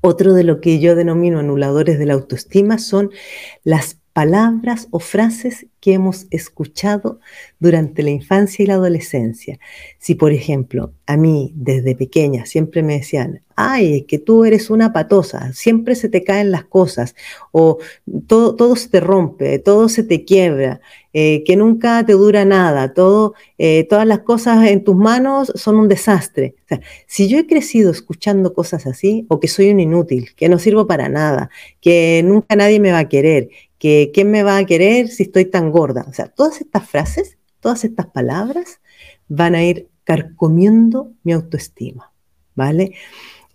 Otro 0.00 0.32
de 0.32 0.44
lo 0.44 0.60
que 0.60 0.78
yo 0.78 0.94
denomino 0.94 1.40
anuladores 1.40 1.98
de 1.98 2.06
la 2.06 2.14
autoestima 2.14 2.78
son 2.78 3.10
las 3.64 3.98
palabras 4.18 4.88
o 4.90 4.98
frases 4.98 5.66
que 5.80 5.92
hemos 5.92 6.26
escuchado 6.30 7.20
durante 7.60 8.02
la 8.02 8.10
infancia 8.10 8.64
y 8.64 8.66
la 8.66 8.74
adolescencia. 8.74 9.60
Si, 10.00 10.16
por 10.16 10.32
ejemplo, 10.32 10.92
a 11.06 11.16
mí 11.16 11.52
desde 11.54 11.94
pequeña 11.94 12.44
siempre 12.44 12.82
me 12.82 12.94
decían, 12.94 13.42
ay, 13.54 14.02
que 14.02 14.18
tú 14.18 14.44
eres 14.44 14.70
una 14.70 14.92
patosa, 14.92 15.52
siempre 15.52 15.94
se 15.94 16.08
te 16.08 16.24
caen 16.24 16.50
las 16.50 16.64
cosas, 16.64 17.14
o 17.52 17.78
todo, 18.26 18.56
todo 18.56 18.74
se 18.74 18.88
te 18.88 19.00
rompe, 19.00 19.60
todo 19.60 19.88
se 19.88 20.02
te 20.02 20.24
quiebra, 20.24 20.80
eh, 21.12 21.42
que 21.44 21.56
nunca 21.56 22.04
te 22.04 22.12
dura 22.12 22.44
nada, 22.44 22.92
todo, 22.94 23.34
eh, 23.56 23.84
todas 23.88 24.06
las 24.06 24.20
cosas 24.20 24.68
en 24.68 24.84
tus 24.84 24.94
manos 24.94 25.52
son 25.54 25.76
un 25.76 25.88
desastre. 25.88 26.54
Si 27.06 27.28
yo 27.28 27.38
he 27.38 27.46
crecido 27.46 27.90
escuchando 27.90 28.52
cosas 28.52 28.86
así, 28.86 29.26
o 29.28 29.40
que 29.40 29.48
soy 29.48 29.70
un 29.70 29.80
inútil, 29.80 30.34
que 30.36 30.48
no 30.48 30.58
sirvo 30.58 30.86
para 30.86 31.08
nada, 31.08 31.50
que 31.80 32.22
nunca 32.24 32.54
nadie 32.56 32.78
me 32.78 32.92
va 32.92 33.00
a 33.00 33.08
querer, 33.08 33.48
que 33.78 34.10
quién 34.12 34.30
me 34.30 34.42
va 34.42 34.58
a 34.58 34.66
querer 34.66 35.08
si 35.08 35.24
estoy 35.24 35.44
tan 35.44 35.70
gorda. 35.70 36.04
O 36.08 36.12
sea, 36.12 36.28
todas 36.28 36.60
estas 36.60 36.88
frases, 36.88 37.38
todas 37.60 37.84
estas 37.84 38.06
palabras 38.06 38.80
van 39.28 39.54
a 39.54 39.64
ir 39.64 39.88
carcomiendo 40.04 41.12
mi 41.22 41.32
autoestima, 41.32 42.12
¿vale? 42.54 42.94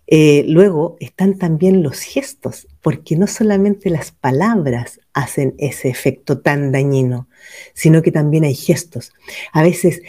Eh, 0.06 0.44
luego 0.46 0.96
están 1.00 1.38
también 1.38 1.82
los 1.82 2.00
gestos, 2.00 2.68
porque 2.82 3.16
no 3.16 3.26
solamente 3.26 3.90
las 3.90 4.12
palabras 4.12 5.00
hacen 5.14 5.54
ese 5.58 5.88
efecto 5.88 6.40
tan 6.40 6.72
dañino, 6.72 7.28
sino 7.72 8.02
que 8.02 8.12
también 8.12 8.44
hay 8.44 8.54
gestos. 8.54 9.12
A 9.52 9.62
veces 9.62 10.02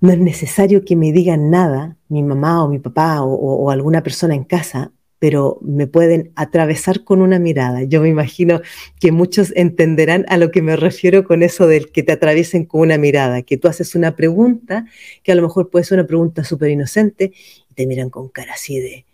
no 0.00 0.10
es 0.12 0.18
necesario 0.18 0.84
que 0.84 0.96
me 0.96 1.12
digan 1.12 1.50
nada, 1.50 1.96
mi 2.08 2.22
mamá 2.22 2.64
o 2.64 2.68
mi 2.68 2.80
papá 2.80 3.22
o 3.22 3.70
alguna 3.70 4.02
persona 4.02 4.34
en 4.34 4.44
casa, 4.44 4.92
pero 5.22 5.60
me 5.62 5.86
pueden 5.86 6.32
atravesar 6.34 7.04
con 7.04 7.22
una 7.22 7.38
mirada. 7.38 7.84
Yo 7.84 8.02
me 8.02 8.08
imagino 8.08 8.60
que 8.98 9.12
muchos 9.12 9.52
entenderán 9.54 10.24
a 10.26 10.36
lo 10.36 10.50
que 10.50 10.62
me 10.62 10.74
refiero 10.74 11.22
con 11.22 11.44
eso 11.44 11.68
del 11.68 11.92
que 11.92 12.02
te 12.02 12.10
atraviesen 12.10 12.64
con 12.64 12.80
una 12.80 12.98
mirada, 12.98 13.42
que 13.42 13.56
tú 13.56 13.68
haces 13.68 13.94
una 13.94 14.16
pregunta, 14.16 14.84
que 15.22 15.30
a 15.30 15.36
lo 15.36 15.42
mejor 15.42 15.70
puede 15.70 15.84
ser 15.84 16.00
una 16.00 16.08
pregunta 16.08 16.42
súper 16.42 16.70
inocente, 16.70 17.32
y 17.70 17.74
te 17.74 17.86
miran 17.86 18.10
con 18.10 18.30
cara 18.30 18.54
así 18.54 18.80
de, 18.80 19.06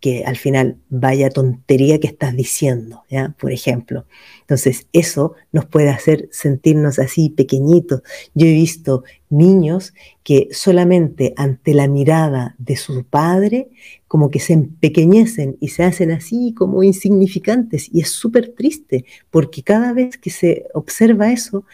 que 0.00 0.24
al 0.24 0.36
final 0.36 0.76
vaya 0.88 1.30
tontería 1.30 1.98
que 1.98 2.06
estás 2.06 2.36
diciendo, 2.36 3.04
¿ya? 3.10 3.34
Por 3.38 3.52
ejemplo. 3.52 4.06
Entonces, 4.42 4.86
eso 4.92 5.34
nos 5.52 5.64
puede 5.66 5.88
hacer 5.88 6.28
sentirnos 6.30 6.98
así 6.98 7.30
pequeñitos. 7.30 8.02
Yo 8.34 8.46
he 8.46 8.52
visto 8.52 9.04
niños 9.30 9.94
que 10.22 10.48
solamente 10.52 11.34
ante 11.36 11.74
la 11.74 11.88
mirada 11.88 12.54
de 12.58 12.76
su 12.76 13.04
padre, 13.04 13.70
como 14.06 14.30
que 14.30 14.38
se 14.38 14.52
empequeñecen 14.52 15.56
y 15.60 15.68
se 15.68 15.82
hacen 15.82 16.10
así 16.10 16.54
como 16.56 16.82
insignificantes. 16.82 17.88
Y 17.92 18.00
es 18.00 18.10
súper 18.10 18.54
triste, 18.54 19.04
porque 19.30 19.62
cada 19.62 19.92
vez 19.92 20.18
que 20.18 20.30
se 20.30 20.66
observa 20.74 21.32
eso, 21.32 21.64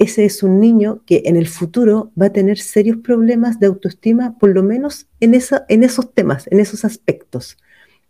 ese 0.00 0.24
es 0.24 0.42
un 0.42 0.60
niño 0.60 1.02
que 1.04 1.22
en 1.26 1.36
el 1.36 1.46
futuro 1.46 2.10
va 2.20 2.26
a 2.26 2.32
tener 2.32 2.58
serios 2.58 2.98
problemas 2.98 3.60
de 3.60 3.66
autoestima, 3.66 4.38
por 4.38 4.50
lo 4.50 4.62
menos 4.62 5.06
en, 5.20 5.34
esa, 5.34 5.66
en 5.68 5.84
esos 5.84 6.14
temas, 6.14 6.46
en 6.50 6.58
esos 6.60 6.84
aspectos. 6.84 7.58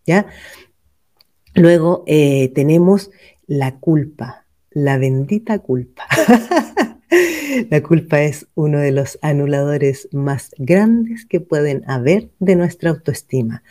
¿Ya? 0.07 0.27
Luego 1.55 2.05
eh, 2.07 2.51
tenemos 2.55 3.11
la 3.47 3.79
culpa, 3.79 4.47
la 4.71 4.99
bendita 4.99 5.59
culpa. 5.59 6.07
la 7.71 7.83
culpa 7.83 8.23
es 8.23 8.47
uno 8.55 8.79
de 8.79 8.93
los 8.93 9.19
anuladores 9.23 10.09
más 10.13 10.51
grandes 10.59 11.27
que 11.27 11.41
pueden 11.41 11.83
haber 11.89 12.31
de 12.39 12.57
nuestra 12.57 12.91
autoestima. 12.91 13.63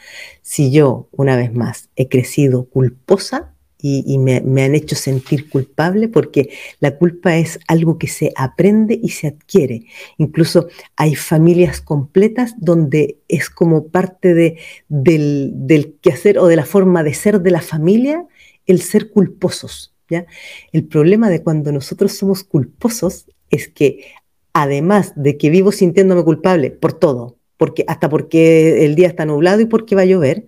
Si 0.42 0.72
yo, 0.72 1.08
una 1.12 1.38
vez 1.38 1.54
más, 1.54 1.90
he 1.96 2.10
crecido 2.10 2.66
culposa, 2.66 3.56
y, 3.82 4.18
me, 4.18 4.36
han 4.38 4.76
hecho 4.76 4.96
sentir 4.96 5.50
culpable 5.50 6.10
porque 6.10 6.50
la 6.82 6.98
culpa 6.98 7.38
es 7.38 7.60
algo 7.68 7.98
que 7.98 8.08
se 8.08 8.34
aprende 8.36 9.00
y 9.02 9.10
se 9.10 9.28
adquiere. 9.28 9.86
Incluso 10.18 10.68
hay 10.98 11.16
familias 11.16 11.80
completas 11.80 12.56
donde 12.58 13.20
es 13.30 13.50
como 13.50 13.88
parte 13.88 14.34
de, 14.34 14.58
del, 14.90 15.52
del 15.56 15.96
quehacer 16.02 16.40
o 16.40 16.48
de 16.48 16.58
la 16.58 16.66
forma 16.66 17.04
de 17.04 17.14
ser 17.14 17.42
de 17.42 17.52
la 17.52 17.62
familia 17.62 18.26
el 18.66 18.82
ser 18.82 19.12
culposos. 19.12 19.94
¿ya? 20.10 20.26
El 20.74 20.84
problema 20.86 21.30
de 21.30 21.42
cuando 21.42 21.72
nosotros 21.72 22.12
somos 22.12 22.44
culposos 22.44 23.28
es 23.50 23.70
que 23.70 24.12
además 24.52 25.14
de 25.16 25.38
que 25.38 25.50
vivo 25.50 25.72
sintiéndome 25.72 26.26
culpable 26.26 26.72
por 26.72 26.92
todo, 26.92 27.38
porque, 27.56 27.86
hasta 27.88 28.10
porque 28.10 28.86
el 28.86 28.96
día 28.96 29.08
está 29.08 29.26
nublado 29.26 29.62
y 29.62 29.66
porque 29.66 29.96
va 29.96 30.02
a 30.02 30.06
llover, 30.06 30.48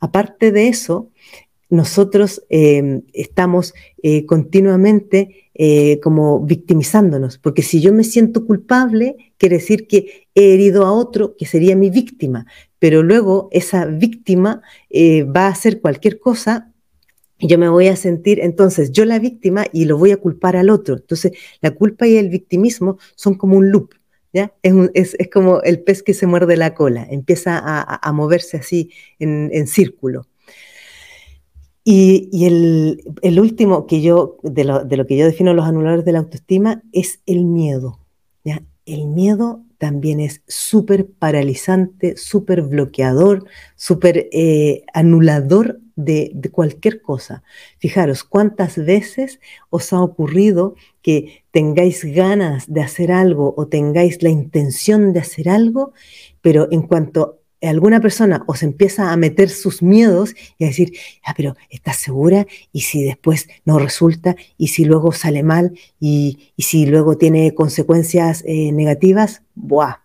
aparte 0.00 0.52
de 0.52 0.68
eso, 0.68 1.11
nosotros 1.72 2.44
em, 2.50 3.00
estamos 3.14 3.72
eh, 4.02 4.26
continuamente 4.26 5.48
eh, 5.54 6.00
como 6.00 6.40
victimizándonos, 6.40 7.38
porque 7.38 7.62
si 7.62 7.80
yo 7.80 7.94
me 7.94 8.04
siento 8.04 8.44
culpable, 8.44 9.16
quiere 9.38 9.56
decir 9.56 9.86
que 9.86 10.28
he 10.34 10.52
herido 10.52 10.84
a 10.84 10.92
otro 10.92 11.34
que 11.34 11.46
sería 11.46 11.74
mi 11.74 11.88
víctima, 11.88 12.44
pero 12.78 13.02
luego 13.02 13.48
esa 13.52 13.86
víctima 13.86 14.60
eh, 14.90 15.22
va 15.22 15.46
a 15.46 15.52
hacer 15.52 15.80
cualquier 15.80 16.18
cosa 16.20 16.68
yo 17.44 17.58
me 17.58 17.68
voy 17.68 17.88
a 17.88 17.96
sentir 17.96 18.38
entonces 18.38 18.92
yo 18.92 19.04
la 19.04 19.18
víctima 19.18 19.64
y 19.72 19.86
lo 19.86 19.98
voy 19.98 20.12
a 20.12 20.16
culpar 20.16 20.54
al 20.54 20.70
otro. 20.70 20.94
Entonces 20.94 21.32
la 21.60 21.72
culpa 21.72 22.06
y 22.06 22.16
el 22.16 22.28
victimismo 22.28 22.98
son 23.16 23.34
como 23.34 23.56
un 23.56 23.72
loop. 23.72 23.94
¿Ya? 24.32 24.54
Es, 24.62 25.16
como 25.32 25.60
el 25.62 25.82
pez 25.82 26.04
que 26.04 26.14
se 26.14 26.28
muerde 26.28 26.56
la 26.56 26.72
cola, 26.72 27.04
empieza 27.10 27.60
a, 27.60 28.12
moverse 28.12 28.58
así 28.58 28.92
en 29.18 29.66
círculo. 29.66 30.28
Y, 31.84 32.46
el, 32.46 33.40
último 33.40 33.86
que 33.86 34.02
yo, 34.02 34.36
de 34.42 34.64
lo, 34.64 35.06
que 35.06 35.16
yo 35.16 35.26
defino 35.26 35.52
los 35.52 35.66
anuladores 35.66 36.04
de 36.04 36.12
la 36.12 36.20
autoestima, 36.20 36.82
es 36.92 37.20
el 37.26 37.44
miedo. 37.44 37.98
El 38.84 39.06
miedo 39.06 39.62
también 39.78 40.18
es 40.18 40.42
súper 40.48 41.06
paralizante, 41.06 42.16
súper 42.16 42.62
bloqueador, 42.62 43.44
súper 43.76 44.28
eh, 44.32 44.82
anulador 44.92 45.78
de, 45.94 46.32
de, 46.34 46.50
cualquier 46.50 47.00
cosa. 47.00 47.44
Fijaros, 47.78 48.24
¿cuántas 48.24 48.76
veces 48.76 49.38
os 49.70 49.92
ha 49.92 50.00
ocurrido 50.00 50.74
que 51.00 51.44
tengáis 51.52 52.04
ganas 52.04 52.64
de 52.66 52.80
hacer 52.80 53.12
algo 53.12 53.54
o 53.56 53.68
tengáis 53.68 54.20
la 54.20 54.30
intención 54.30 55.12
de 55.12 55.20
hacer 55.20 55.48
algo, 55.48 55.92
pero 56.40 56.66
en 56.72 56.82
cuanto 56.82 57.41
alguna 57.62 58.00
persona 58.00 58.42
os 58.46 58.62
empieza 58.62 59.12
a 59.12 59.16
meter 59.16 59.48
sus 59.48 59.82
miedos 59.82 60.34
y 60.58 60.64
a 60.64 60.68
decir, 60.68 60.92
ah, 61.24 61.34
pero 61.36 61.56
¿estás 61.70 61.96
segura? 61.96 62.46
¿Y 62.72 62.82
si 62.82 63.04
después 63.04 63.48
no 63.64 63.78
resulta? 63.78 64.36
¿Y 64.58 64.68
si 64.68 64.84
luego 64.84 65.12
sale 65.12 65.42
mal? 65.42 65.72
¿Y, 66.00 66.52
si 66.58 66.86
luego 66.86 67.16
tiene 67.16 67.54
consecuencias 67.54 68.42
eh, 68.46 68.72
negativas? 68.72 69.42
¡Buah! 69.54 70.02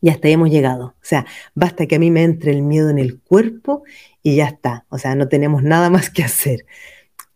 Y 0.00 0.10
hasta 0.10 0.28
hemos 0.28 0.50
llegado. 0.50 0.86
O 0.86 1.04
sea, 1.04 1.24
basta 1.54 1.86
que 1.86 1.96
a 1.96 1.98
mí 1.98 2.10
me 2.10 2.24
entre 2.24 2.50
el 2.52 2.62
miedo 2.62 2.90
en 2.90 2.98
el 2.98 3.20
cuerpo 3.20 3.84
y 4.22 4.36
ya 4.36 4.46
está. 4.46 4.84
O 4.90 4.98
sea, 4.98 5.14
no 5.14 5.28
tenemos 5.28 5.62
nada 5.62 5.88
más 5.90 6.10
que 6.10 6.22
hacer. 6.22 6.66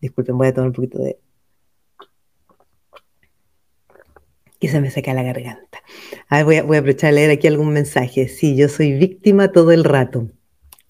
Disculpen, 0.01 0.37
voy 0.37 0.49
a 0.49 0.55
tomar 0.55 0.69
un 0.69 0.75
poquito 0.75 0.99
de 0.99 1.19
que 4.59 4.69
se 4.69 4.81
me 4.81 4.91
seca 4.91 5.15
la 5.15 5.23
garganta. 5.23 5.83
A 6.29 6.43
ver, 6.43 6.65
voy 6.65 6.77
a, 6.77 6.81
aprovechar 6.81 7.11
a 7.11 7.13
leer 7.13 7.31
aquí 7.31 7.47
algún 7.47 7.73
mensaje. 7.73 8.29
Sí, 8.29 8.57
yo 8.57 8.69
soy 8.69 8.93
víctima 8.93 9.53
todo 9.53 9.73
el 9.73 9.85
rato. 9.85 10.29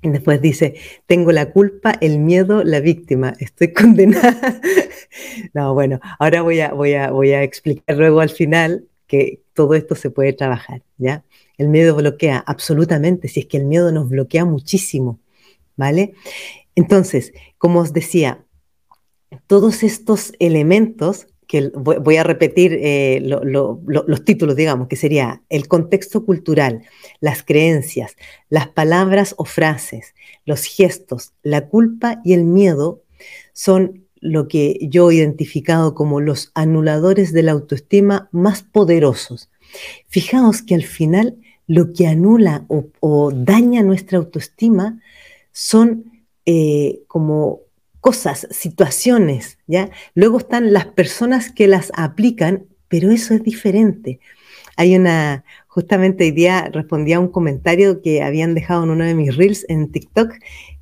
Y 0.00 0.10
después 0.10 0.40
dice, 0.40 0.75
tengo 1.06 1.32
la 1.32 1.50
culpa, 1.50 1.92
el 2.00 2.18
miedo, 2.18 2.62
la 2.64 2.80
víctima. 2.80 3.34
Estoy 3.40 3.72
condenada. 3.75 4.60
no, 5.54 5.75
bueno, 5.75 6.00
ahora 6.18 6.42
voy 6.42 6.60
a, 6.60 6.72
voy, 6.72 6.94
a, 6.94 7.10
voy 7.10 7.32
a 7.32 7.42
explicar 7.42 7.96
luego 7.96 8.20
al 8.20 8.30
final 8.30 8.87
que 9.06 9.42
todo 9.54 9.75
esto 9.75 9.94
se 9.96 10.10
puede 10.10 10.32
trabajar, 10.34 10.82
¿ya? 10.98 11.25
El 11.56 11.68
miedo 11.68 11.96
bloquea 11.96 12.38
absolutamente, 12.46 13.26
si 13.26 13.40
es 13.40 13.46
que 13.46 13.56
el 13.56 13.64
miedo 13.64 13.90
nos 13.90 14.08
bloquea 14.08 14.44
muchísimo, 14.44 15.18
¿vale? 15.76 16.12
Entonces, 16.76 17.32
como 17.56 17.80
os 17.80 17.92
decía, 17.92 18.44
todos 19.48 19.82
estos 19.82 20.32
elementos 20.38 21.26
que 21.49 21.73
voy 21.75 22.17
a 22.19 22.25
repetir 22.25 22.78
eh, 22.78 23.21
los 23.23 24.25
títulos, 24.25 24.55
digamos, 24.55 24.87
que 24.87 24.97
sería 24.97 25.43
el 25.49 25.67
contexto 25.67 26.26
cultural, 26.26 26.83
las 27.21 27.43
creencias, 27.43 28.17
las 28.50 28.69
palabras 28.69 29.35
o 29.38 29.47
frases, 29.47 30.14
los 30.45 30.64
gestos, 30.64 31.33
la 31.43 31.67
culpa 31.69 32.21
y 32.23 32.35
el 32.35 32.45
miedo 32.45 33.02
son 33.55 34.07
lo 34.21 34.47
que 34.47 34.78
yo 34.83 35.11
he 35.11 35.17
identificado 35.17 35.95
como 35.95 36.21
los 36.21 36.52
anuladores 36.55 37.33
de 37.33 37.43
la 37.43 37.52
autoestima 37.52 38.28
más 38.31 38.62
poderosos. 38.62 39.49
Fijaos 40.07 40.61
que 40.61 40.75
al 40.75 40.85
final 40.85 41.38
lo 41.67 41.95
que 41.95 42.07
anula 42.07 42.67
o, 42.69 43.31
daña 43.33 43.83
nuestra 43.83 44.19
autoestima 44.19 45.00
son 45.52 46.25
eh, 46.45 47.00
como 47.07 47.61
cosas, 48.00 48.47
situaciones, 48.50 49.59
¿ya? 49.67 49.90
Luego 50.14 50.38
están 50.38 50.73
las 50.73 50.87
personas 50.87 51.50
que 51.50 51.67
las 51.67 51.93
aplican, 51.95 52.67
pero 52.88 53.11
eso 53.11 53.35
es 53.35 53.43
diferente. 53.43 54.21
Hay 54.76 54.97
una, 54.97 55.45
justamente 55.67 56.25
hoy 56.25 56.31
día 56.31 56.71
respondía 56.73 57.17
a 57.17 57.21
un 57.21 57.28
comentario 57.28 58.00
que 58.00 58.23
habían 58.23 58.55
dejado 58.55 58.85
en 58.85 58.90
uno 58.90 59.05
de 59.05 59.14
mis 59.14 59.37
reels 59.37 59.67
en 59.69 59.90
TikTok, 59.90 60.35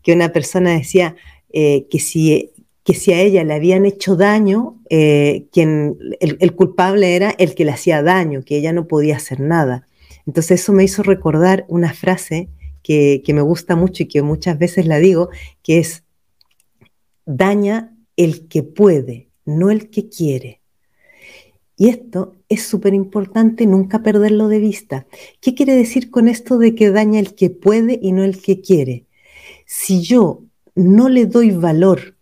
que 0.03 0.13
una 0.13 0.33
persona 0.33 0.71
decía 0.73 1.17
eh, 1.53 1.87
que, 1.91 1.99
si, 1.99 2.53
que 2.85 2.95
si 2.95 3.13
a 3.13 3.21
ella 3.21 3.43
le 3.45 3.55
habían 3.55 3.87
hecho 3.87 4.17
daño, 4.17 4.79
eh, 4.91 5.47
quien, 5.53 5.99
el, 6.21 6.55
culpable 6.55 7.17
era 7.17 7.31
el 7.39 7.55
que 7.55 7.65
le 7.65 7.73
hacía 7.73 8.03
daño, 8.03 8.43
que 8.45 8.59
ella 8.59 8.73
no 8.73 8.87
podía 8.87 9.17
hacer 9.17 9.41
nada. 9.41 9.89
Entonces 10.27 10.61
eso 10.61 10.73
me 10.73 10.85
hizo 10.85 11.03
recordar 11.03 11.65
una 11.69 11.93
frase 11.93 12.49
que, 12.83 13.23
que 13.25 13.35
me 13.35 13.43
gusta 13.43 13.77
mucho 13.77 14.03
y 14.03 14.07
que 14.07 14.23
muchas 14.23 14.59
veces 14.59 14.87
la 14.87 14.99
digo, 14.99 15.31
que 15.63 15.79
es, 15.79 16.05
daña 17.27 17.95
el 18.17 18.49
que 18.49 18.63
puede, 18.63 19.29
no 19.45 19.71
el 19.71 19.91
que 19.91 20.09
quiere. 20.09 20.63
Y 21.77 21.89
esto 21.91 22.35
es 22.49 22.63
súper 22.63 22.95
importante, 22.95 23.67
nunca 23.67 24.03
perderlo 24.03 24.49
de 24.49 24.61
vista. 24.61 25.07
¿Qué 25.41 25.55
quiere 25.55 25.75
decir 25.75 26.11
con 26.11 26.27
esto 26.27 26.57
de 26.57 26.75
que 26.75 26.91
daña 26.91 27.21
el 27.21 27.35
que 27.35 27.51
puede 27.51 27.99
y 28.01 28.13
no 28.13 28.25
el 28.25 28.41
que 28.41 28.63
quiere? 28.63 29.05
Si 29.67 30.01
yo 30.01 30.43
no 30.75 31.11
le 31.11 31.27
doy 31.27 31.51
valor 31.51 32.17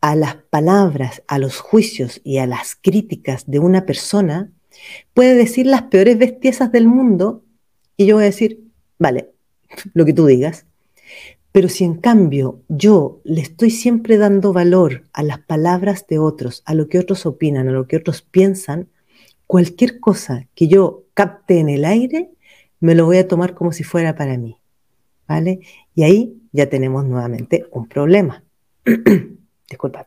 a 0.00 0.14
las 0.14 0.36
palabras, 0.36 1.22
a 1.26 1.38
los 1.38 1.58
juicios 1.58 2.20
y 2.22 2.38
a 2.38 2.46
las 2.46 2.76
críticas 2.80 3.50
de 3.50 3.58
una 3.58 3.84
persona, 3.84 4.52
puede 5.12 5.34
decir 5.34 5.66
las 5.66 5.82
peores 5.82 6.16
bestiezas 6.16 6.70
del 6.70 6.86
mundo 6.86 7.44
y 7.96 8.06
yo 8.06 8.16
voy 8.16 8.24
a 8.24 8.26
decir, 8.26 8.60
vale, 8.98 9.30
lo 9.92 10.04
que 10.04 10.12
tú 10.12 10.26
digas. 10.26 10.66
Pero 11.52 11.68
si 11.68 11.84
en 11.84 11.94
cambio 11.94 12.60
yo 12.68 13.20
le 13.24 13.40
estoy 13.40 13.70
siempre 13.70 14.18
dando 14.18 14.52
valor 14.52 15.04
a 15.12 15.22
las 15.22 15.38
palabras 15.40 16.06
de 16.06 16.18
otros, 16.18 16.62
a 16.64 16.74
lo 16.74 16.88
que 16.88 16.98
otros 16.98 17.26
opinan, 17.26 17.68
a 17.68 17.72
lo 17.72 17.88
que 17.88 17.96
otros 17.96 18.22
piensan, 18.22 18.88
cualquier 19.46 19.98
cosa 19.98 20.46
que 20.54 20.68
yo 20.68 21.04
capte 21.14 21.58
en 21.58 21.68
el 21.68 21.84
aire, 21.84 22.30
me 22.78 22.94
lo 22.94 23.04
voy 23.04 23.18
a 23.18 23.26
tomar 23.26 23.54
como 23.54 23.72
si 23.72 23.82
fuera 23.82 24.14
para 24.14 24.38
mí. 24.38 24.58
¿Vale? 25.26 25.60
Y 25.94 26.02
ahí 26.04 26.40
ya 26.52 26.68
tenemos 26.68 27.04
nuevamente 27.04 27.66
un 27.72 27.88
problema. 27.88 28.44
Disculpad. 29.68 30.06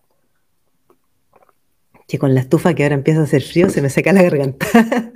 Que 2.08 2.20
con 2.20 2.34
la 2.34 2.42
estufa 2.42 2.74
que 2.74 2.84
ahora 2.84 2.96
empieza 2.96 3.22
a 3.22 3.24
hacer 3.24 3.42
frío 3.42 3.70
se 3.70 3.82
me 3.82 3.90
seca 3.90 4.14
la 4.14 4.24
garganta. 4.24 4.66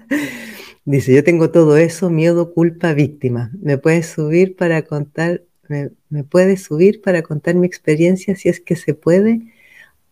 Dice, 0.86 1.14
yo 1.14 1.24
tengo 1.24 1.52
todo 1.52 1.76
eso, 1.76 2.10
miedo, 2.10 2.54
culpa, 2.54 2.94
víctima. 2.94 3.52
¿Me 3.62 3.78
puedes 3.78 4.08
subir 4.08 4.56
para 4.56 4.84
contar 4.84 5.44
me, 5.70 6.24
puede 6.24 6.58
subir 6.58 7.02
para 7.02 7.22
contar 7.22 7.56
mi 7.56 7.68
experiencia 7.68 8.36
si 8.36 8.50
es 8.50 8.60
que 8.60 8.76
se 8.76 8.94
puede. 8.94 9.42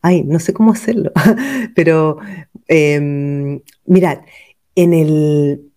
Ay, 0.01 0.23
no 0.23 0.39
sé 0.39 0.53
cómo 0.53 0.71
hacerlo, 0.71 1.11
pero 1.75 2.17
em, 2.67 3.61
mirad, 3.85 4.19
en 4.75 4.93
el, 4.93 5.71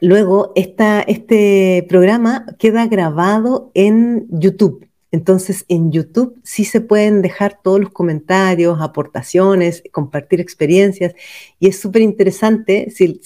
luego 0.00 0.52
este 0.54 1.86
programa 1.88 2.46
queda 2.58 2.86
grabado 2.86 3.70
en 3.74 4.26
YouTube. 4.30 4.87
Entonces, 5.10 5.64
en 5.68 5.90
YouTube 5.90 6.38
sí 6.44 6.64
se 6.64 6.80
pueden 6.80 7.22
dejar 7.22 7.60
todos 7.62 7.80
los 7.80 7.90
comentarios, 7.90 8.78
aportaciones, 8.80 9.82
compartir 9.90 10.40
experiencias 10.40 11.14
y 11.58 11.68
es 11.68 11.80
súper 11.80 12.02
interesante 12.02 12.90
si, 12.90 13.20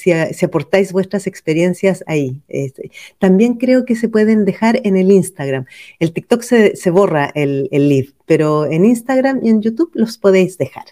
aportáis 0.45 0.92
vuestras 0.92 1.27
experiencias 1.27 2.05
ahí. 2.07 2.40
Este, 2.49 2.90
también 3.18 3.55
creo 3.55 3.85
que 3.85 3.97
se 3.97 4.09
pueden 4.09 4.45
dejar 4.45 4.81
en 4.85 4.97
el 4.97 5.11
Instagram. 5.11 5.66
El 5.99 6.12
TikTok 6.12 6.42
se, 6.42 6.90
borra 6.90 7.33
el, 7.35 7.68
el 7.73 7.88
live, 7.88 8.11
pero 8.27 8.66
en 8.71 8.85
Instagram 8.85 9.40
y 9.42 9.49
en 9.51 9.62
YouTube 9.62 9.90
los 9.95 10.18
podéis 10.18 10.59
dejar. 10.59 10.85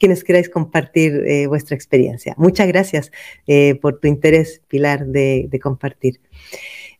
Quienes 0.00 0.24
queráis 0.24 0.48
compartir 0.48 1.12
eh, 1.26 1.46
vuestra 1.46 1.76
experiencia. 1.76 2.34
Muchas 2.38 2.66
gracias 2.68 3.12
eh, 3.46 3.74
por 3.74 4.00
tu 4.00 4.08
interés, 4.08 4.62
Pilar, 4.66 5.04
de 5.04 5.60
compartir. 5.62 6.20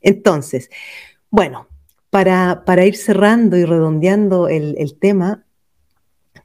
Entonces, 0.03 0.69
bueno, 1.31 1.67
para, 2.15 2.87
ir 2.87 2.95
cerrando 2.95 3.57
y 3.57 3.65
redondeando 3.65 4.47
el, 4.47 4.97
tema, 5.01 5.45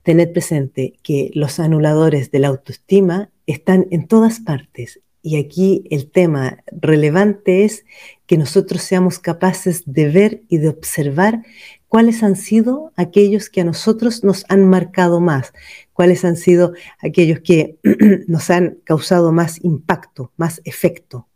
tened 0.02 0.32
presente 0.32 0.96
que 1.04 1.30
los 1.36 1.60
anuladores 1.60 2.32
de 2.32 2.40
la 2.40 2.48
autoestima 2.48 3.30
están 3.46 3.86
en 3.92 4.08
todas 4.08 4.40
partes. 4.40 5.00
Y 5.22 5.38
aquí 5.38 5.84
el 5.92 6.10
tema 6.10 6.64
relevante 6.72 7.66
es 7.66 7.86
que 8.26 8.36
nosotros 8.36 8.82
seamos 8.82 9.20
capaces 9.20 9.84
de 9.86 10.10
ver 10.10 10.42
y 10.48 10.58
de 10.58 10.70
observar 10.70 11.44
cuáles 11.88 12.24
han 12.24 12.36
sido 12.36 12.92
aquellos 12.96 13.52
que 13.52 13.62
a 13.62 13.66
nosotros 13.66 14.24
nos 14.24 14.46
han 14.50 14.68
marcado 14.68 15.20
más, 15.20 15.54
cuáles 15.94 16.26
han 16.26 16.36
sido 16.36 16.74
aquellos 16.98 17.42
que 17.42 17.78
nos 18.28 18.50
han 18.50 18.80
causado 18.86 19.32
más 19.32 19.64
impacto, 19.64 20.32
más 20.36 20.62
efecto. 20.66 21.28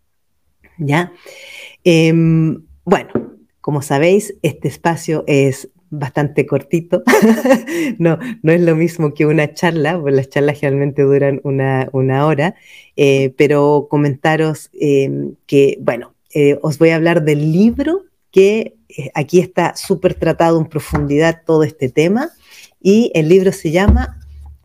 ¿Ya? 0.80 1.14
Em, 1.84 2.66
bueno, 2.84 3.33
como 3.64 3.82
sabéis, 3.82 4.36
este 4.42 4.68
espacio 4.68 5.24
es 5.26 5.70
bastante 5.90 6.46
cortito. 6.46 7.02
no, 7.98 8.20
no 8.42 8.52
es 8.52 8.60
lo 8.60 8.76
mismo 8.76 9.14
que 9.14 9.26
una 9.26 9.54
charla, 9.54 9.98
pues 10.02 10.14
las 10.14 10.28
charlas 10.28 10.60
generalmente 10.60 11.04
duran 11.04 11.40
una, 11.44 12.26
hora, 12.26 12.56
eh, 12.98 13.34
pero 13.38 13.88
comentaros 13.90 14.70
eh, 14.74 15.32
que, 15.48 15.78
bueno, 15.80 16.14
eh, 16.34 16.60
os 16.62 16.78
voy 16.78 16.90
a 16.90 16.98
hablar 16.98 17.24
del 17.24 17.54
libro 17.54 18.02
que 18.32 18.76
aquí 19.14 19.40
está 19.40 19.78
súper 19.78 20.16
tratado 20.16 20.60
en 20.60 20.66
profundidad 20.66 21.44
todo 21.46 21.64
este 21.64 21.88
tema 21.88 22.32
y 22.82 23.14
el 23.16 23.30
libro 23.30 23.54
se 23.54 23.72
llama 23.72 24.20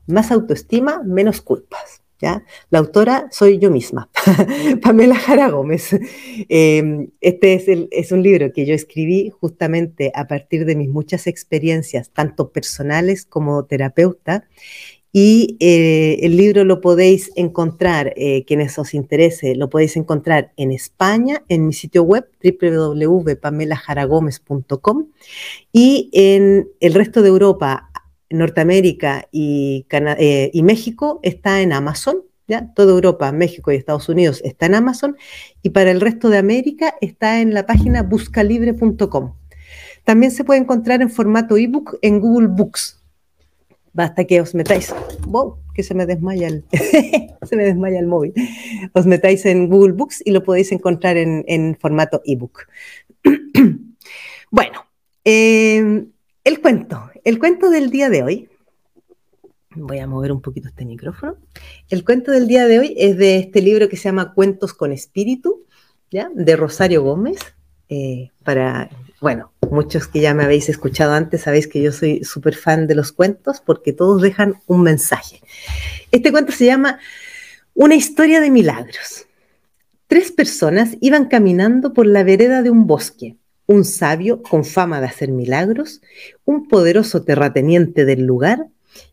Más 0.08 0.32
autoestima, 0.32 1.04
menos 1.04 1.40
culpas. 1.40 2.02
La 2.20 2.78
autora 2.78 3.28
soy 3.30 3.58
yo 3.58 3.70
misma, 3.70 4.10
Pamela 4.82 5.14
Jara 5.14 5.50
Gómez. 5.50 5.96
Em, 6.48 7.10
este 7.20 7.88
es, 7.92 8.12
un 8.12 8.24
libro 8.24 8.52
que 8.52 8.66
yo 8.66 8.74
escribí 8.74 9.30
justamente 9.30 10.10
a 10.14 10.26
partir 10.26 10.64
de 10.64 10.74
mis 10.74 10.88
muchas 10.88 11.28
experiencias, 11.28 12.10
tanto 12.10 12.50
personales 12.50 13.24
como 13.24 13.64
terapeuta, 13.66 14.48
y 15.12 15.56
eh, 15.60 16.18
el 16.22 16.36
libro 16.36 16.64
lo 16.64 16.80
podéis 16.80 17.30
encontrar, 17.34 18.12
eh, 18.16 18.44
quienes 18.46 18.78
os 18.78 18.94
interese, 18.94 19.54
lo 19.54 19.68
podéis 19.70 19.96
encontrar 19.96 20.52
en 20.56 20.70
España, 20.70 21.42
en 21.48 21.66
mi 21.66 21.72
sitio 21.72 22.02
web 22.02 22.28
www.pamelajaragomez.com 22.42 25.06
y 25.72 26.10
en 26.12 26.68
el 26.80 26.94
resto 26.94 27.22
de 27.22 27.28
Europa 27.28 27.87
Norteamérica 28.30 29.26
y, 29.32 29.86
eh, 29.90 30.50
y 30.52 30.62
México 30.62 31.20
está 31.22 31.60
en 31.60 31.72
Amazon, 31.72 32.22
¿ya? 32.46 32.72
Toda 32.74 32.92
Europa, 32.92 33.32
México 33.32 33.72
y 33.72 33.76
Estados 33.76 34.08
Unidos 34.08 34.40
está 34.44 34.66
en 34.66 34.74
Amazon 34.74 35.16
y 35.62 35.70
para 35.70 35.90
el 35.90 36.00
resto 36.00 36.28
de 36.28 36.38
América 36.38 36.94
está 37.00 37.40
en 37.40 37.54
la 37.54 37.66
página 37.66 38.02
buscalibre.com. 38.02 39.34
También 40.04 40.32
se 40.32 40.44
puede 40.44 40.60
encontrar 40.60 41.02
en 41.02 41.10
formato 41.10 41.56
ebook 41.56 41.98
en 42.02 42.20
Google 42.20 42.48
Books. 42.48 43.02
Basta 43.92 44.24
que 44.24 44.40
os 44.40 44.54
metáis, 44.54 44.94
wow, 45.26 45.58
que 45.74 45.82
se 45.82 45.94
me 45.94 46.06
desmaya 46.06 46.48
el, 46.48 46.64
se 47.42 47.56
me 47.56 47.64
desmaya 47.64 47.98
el 47.98 48.06
móvil. 48.06 48.32
Os 48.92 49.06
metáis 49.06 49.44
en 49.44 49.68
Google 49.68 49.92
Books 49.92 50.22
y 50.24 50.30
lo 50.30 50.44
podéis 50.44 50.72
encontrar 50.72 51.16
en, 51.16 51.76
formato 51.80 52.22
ebook. 52.24 52.68
bueno, 54.50 54.86
eh, 55.24 56.06
el 56.48 56.62
cuento, 56.62 57.10
el 57.24 57.38
cuento 57.38 57.68
del 57.68 57.90
día 57.90 58.08
de 58.08 58.22
hoy. 58.22 58.48
Voy 59.74 59.98
a 59.98 60.06
mover 60.06 60.32
un 60.32 60.40
poquito 60.40 60.68
este 60.68 60.86
micrófono. 60.86 61.36
El 61.90 62.06
cuento 62.06 62.32
del 62.32 62.48
día 62.48 62.66
de 62.66 62.78
hoy 62.78 62.94
es 62.96 63.18
de 63.18 63.36
este 63.36 63.60
libro 63.60 63.90
que 63.90 63.98
se 63.98 64.04
llama 64.04 64.32
Cuentos 64.32 64.72
con 64.72 64.90
Espíritu, 64.90 65.66
¿ya? 66.10 66.30
de 66.34 66.56
Rosario 66.56 67.02
Gómez. 67.02 67.38
Eh, 67.90 68.30
para, 68.44 68.88
bueno, 69.20 69.52
muchos 69.70 70.08
que 70.08 70.20
ya 70.20 70.32
me 70.32 70.44
habéis 70.44 70.70
escuchado 70.70 71.12
antes 71.12 71.42
sabéis 71.42 71.68
que 71.68 71.82
yo 71.82 71.92
soy 71.92 72.24
súper 72.24 72.54
fan 72.54 72.86
de 72.86 72.94
los 72.94 73.12
cuentos 73.12 73.60
porque 73.60 73.92
todos 73.92 74.22
dejan 74.22 74.54
un 74.66 74.80
mensaje. 74.80 75.42
Este 76.12 76.32
cuento 76.32 76.52
se 76.52 76.64
llama 76.64 76.98
Una 77.74 77.94
historia 77.94 78.40
de 78.40 78.50
milagros. 78.50 79.26
Tres 80.06 80.32
personas 80.32 80.96
iban 81.02 81.26
caminando 81.26 81.92
por 81.92 82.06
la 82.06 82.22
vereda 82.22 82.62
de 82.62 82.70
un 82.70 82.86
bosque. 82.86 83.36
Un 83.68 83.84
sabio 83.84 84.42
con 84.42 84.64
fama 84.64 85.00
de 85.00 85.06
hacer 85.06 85.30
milagros, 85.30 86.00
un 86.44 86.66
poderoso 86.66 87.22
terrateniente 87.22 88.04
del 88.04 88.24
lugar, 88.24 88.66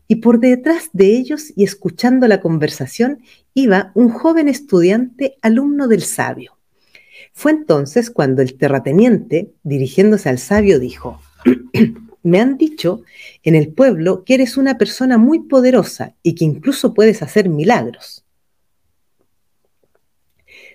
y 0.08 0.16
por 0.16 0.40
detrás 0.40 0.90
de 0.92 1.16
ellos 1.16 1.52
y 1.54 1.62
escuchando 1.62 2.26
la 2.26 2.40
conversación 2.40 3.22
iba 3.54 3.92
un 3.94 4.08
joven 4.08 4.48
estudiante 4.48 5.36
alumno 5.42 5.88
del 5.88 6.02
sabio. 6.02 6.58
Fue 7.32 7.52
entonces 7.52 8.10
cuando 8.10 8.42
el 8.42 8.56
terrateniente, 8.56 9.52
dirigiéndose 9.62 10.28
al 10.28 10.38
sabio, 10.38 10.78
dijo, 10.78 11.20
me 12.22 12.40
han 12.40 12.56
dicho 12.56 13.02
en 13.42 13.54
el 13.54 13.68
pueblo 13.68 14.24
que 14.24 14.34
eres 14.34 14.56
una 14.56 14.78
persona 14.78 15.18
muy 15.18 15.40
poderosa 15.40 16.14
y 16.22 16.34
que 16.34 16.44
incluso 16.44 16.94
puedes 16.94 17.22
hacer 17.22 17.48
milagros. 17.48 18.24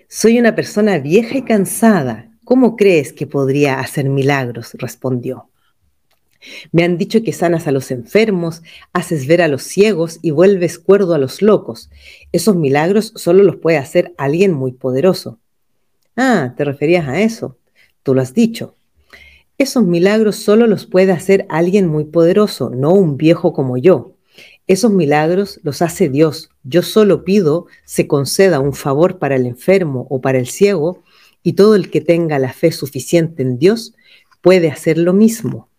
Soy 0.07 0.39
una 0.39 0.55
persona 0.55 0.97
vieja 0.99 1.37
y 1.37 1.41
cansada. 1.43 2.30
¿Cómo 2.51 2.75
crees 2.75 3.13
que 3.13 3.27
podría 3.27 3.79
hacer 3.79 4.09
milagros? 4.09 4.71
respondió. 4.73 5.47
Me 6.73 6.83
han 6.83 6.97
dicho 6.97 7.23
que 7.23 7.31
sanas 7.31 7.65
a 7.65 7.71
los 7.71 7.91
enfermos, 7.91 8.61
haces 8.91 9.25
ver 9.25 9.41
a 9.41 9.47
los 9.47 9.63
ciegos 9.63 10.19
y 10.21 10.31
vuelves 10.31 10.77
cuerdo 10.77 11.13
a 11.13 11.17
los 11.17 11.41
locos. 11.41 11.89
Esos 12.33 12.57
milagros 12.57 13.13
solo 13.15 13.43
los 13.43 13.55
puede 13.55 13.77
hacer 13.77 14.13
alguien 14.17 14.51
muy 14.51 14.73
poderoso. 14.73 15.39
Ah, 16.17 16.53
te 16.57 16.65
referías 16.65 17.07
a 17.07 17.21
eso. 17.21 17.55
Tú 18.03 18.13
lo 18.13 18.21
has 18.21 18.33
dicho. 18.33 18.75
Esos 19.57 19.85
milagros 19.85 20.35
solo 20.35 20.67
los 20.67 20.85
puede 20.85 21.13
hacer 21.13 21.45
alguien 21.47 21.87
muy 21.87 22.03
poderoso, 22.03 22.69
no 22.69 22.91
un 22.91 23.15
viejo 23.15 23.53
como 23.53 23.77
yo. 23.77 24.17
Esos 24.67 24.91
milagros 24.91 25.61
los 25.63 25.81
hace 25.81 26.09
Dios. 26.09 26.49
Yo 26.63 26.81
solo 26.81 27.23
pido 27.23 27.67
se 27.85 28.07
conceda 28.07 28.59
un 28.59 28.73
favor 28.73 29.19
para 29.19 29.37
el 29.37 29.45
enfermo 29.45 30.05
o 30.09 30.19
para 30.19 30.37
el 30.37 30.47
ciego 30.47 31.01
y 31.43 31.53
todo 31.53 31.75
el 31.75 31.89
que 31.89 32.01
tenga 32.01 32.39
la 32.39 32.53
fe 32.53 32.71
suficiente 32.71 33.41
en 33.41 33.57
Dios 33.57 33.93
puede 34.41 34.69
hacer 34.69 34.97
lo 34.97 35.13
mismo. 35.13 35.69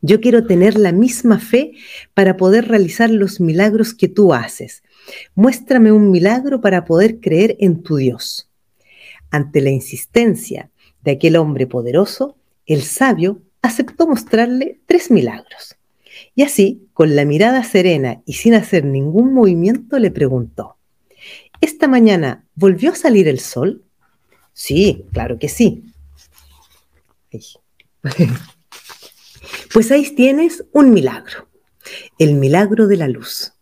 Yo 0.00 0.20
quiero 0.20 0.46
tener 0.46 0.78
la 0.78 0.92
misma 0.92 1.38
fe 1.38 1.72
para 2.12 2.36
poder 2.36 2.68
realizar 2.68 3.10
los 3.10 3.40
milagros 3.40 3.94
que 3.94 4.08
tú 4.08 4.34
haces. 4.34 4.82
Muéstrame 5.34 5.92
un 5.92 6.10
milagro 6.10 6.60
para 6.60 6.84
poder 6.84 7.20
creer 7.20 7.56
en 7.58 7.82
tu 7.82 7.96
Dios. 7.96 8.48
Ante 9.30 9.60
la 9.62 9.70
insistencia 9.70 10.70
de 11.02 11.12
aquel 11.12 11.36
hombre 11.36 11.66
poderoso, 11.66 12.36
el 12.66 12.82
sabio 12.82 13.40
aceptó 13.62 14.06
mostrarle 14.06 14.78
tres 14.86 15.10
milagros. 15.10 15.76
Y 16.34 16.42
así, 16.42 16.86
con 16.92 17.16
la 17.16 17.24
mirada 17.24 17.64
serena 17.64 18.22
y 18.26 18.34
sin 18.34 18.54
hacer 18.54 18.84
ningún 18.84 19.32
movimiento, 19.32 19.98
le 19.98 20.10
preguntó, 20.10 20.76
¿Esta 21.60 21.88
mañana 21.88 22.44
volvió 22.54 22.92
a 22.92 22.94
salir 22.94 23.26
el 23.26 23.40
sol? 23.40 23.84
Sí, 24.54 25.04
claro 25.12 25.38
que 25.38 25.48
sí. 25.48 25.84
Pues 29.72 29.90
ahí 29.90 30.08
tienes 30.14 30.64
un 30.72 30.92
milagro, 30.92 31.48
el 32.18 32.34
milagro 32.34 32.86
de 32.86 32.96
la 32.96 33.08
luz. 33.08 33.54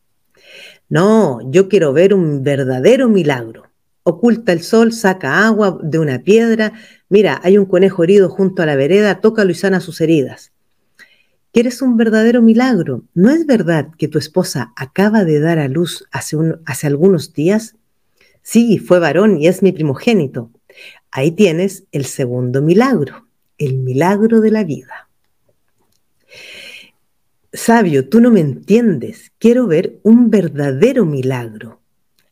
No, 0.91 1.41
yo 1.51 1.71
quiero 1.71 1.95
ver 1.95 2.13
un 2.13 2.43
verdadero 2.43 3.09
milagro. 3.09 3.71
Oculta 4.03 4.53
el 4.53 4.63
sol, 4.63 4.93
saca 4.93 5.47
agua 5.47 5.79
de 5.83 5.99
una 5.99 6.19
piedra. 6.19 6.75
Mira, 7.09 7.41
hay 7.43 7.57
un 7.57 7.65
conejo 7.65 8.05
herido 8.05 8.29
junto 8.29 8.63
a 8.63 8.67
la 8.67 8.77
vereda, 8.77 9.21
tócalo 9.21 9.53
y 9.53 9.55
sana 9.55 9.81
sus 9.81 10.03
heridas. 10.03 10.53
¿Quieres 11.51 11.81
un 11.81 11.97
verdadero 11.97 12.43
milagro? 12.43 13.05
¿No 13.15 13.31
es 13.31 13.47
verdad 13.47 13.89
que 13.97 14.09
tu 14.09 14.19
esposa 14.19 14.75
acaba 14.77 15.25
de 15.25 15.41
dar 15.41 15.59
a 15.59 15.69
luz 15.69 16.07
hace, 16.11 16.37
hace 16.67 16.87
algunos 16.87 17.33
días? 17.33 17.77
Sí, 18.43 18.79
fue 18.79 18.99
varón 18.99 19.39
y 19.39 19.47
es 19.47 19.63
mi 19.63 19.73
primogénito. 19.73 20.51
Ahí 21.13 21.31
tienes 21.31 21.85
el 21.93 22.07
segundo 22.07 22.63
milagro, 22.63 23.29
el 23.59 23.77
milagro 23.77 24.41
de 24.41 24.51
la 24.51 24.65
vida. 24.65 25.11
Sabio, 27.53 28.09
tú 28.09 28.21
no 28.21 28.31
me 28.31 28.41
entiendes. 28.41 29.31
Quiero 29.39 29.67
ver 29.67 30.01
un 30.03 30.31
verdadero 30.31 31.05
milagro. 31.05 31.81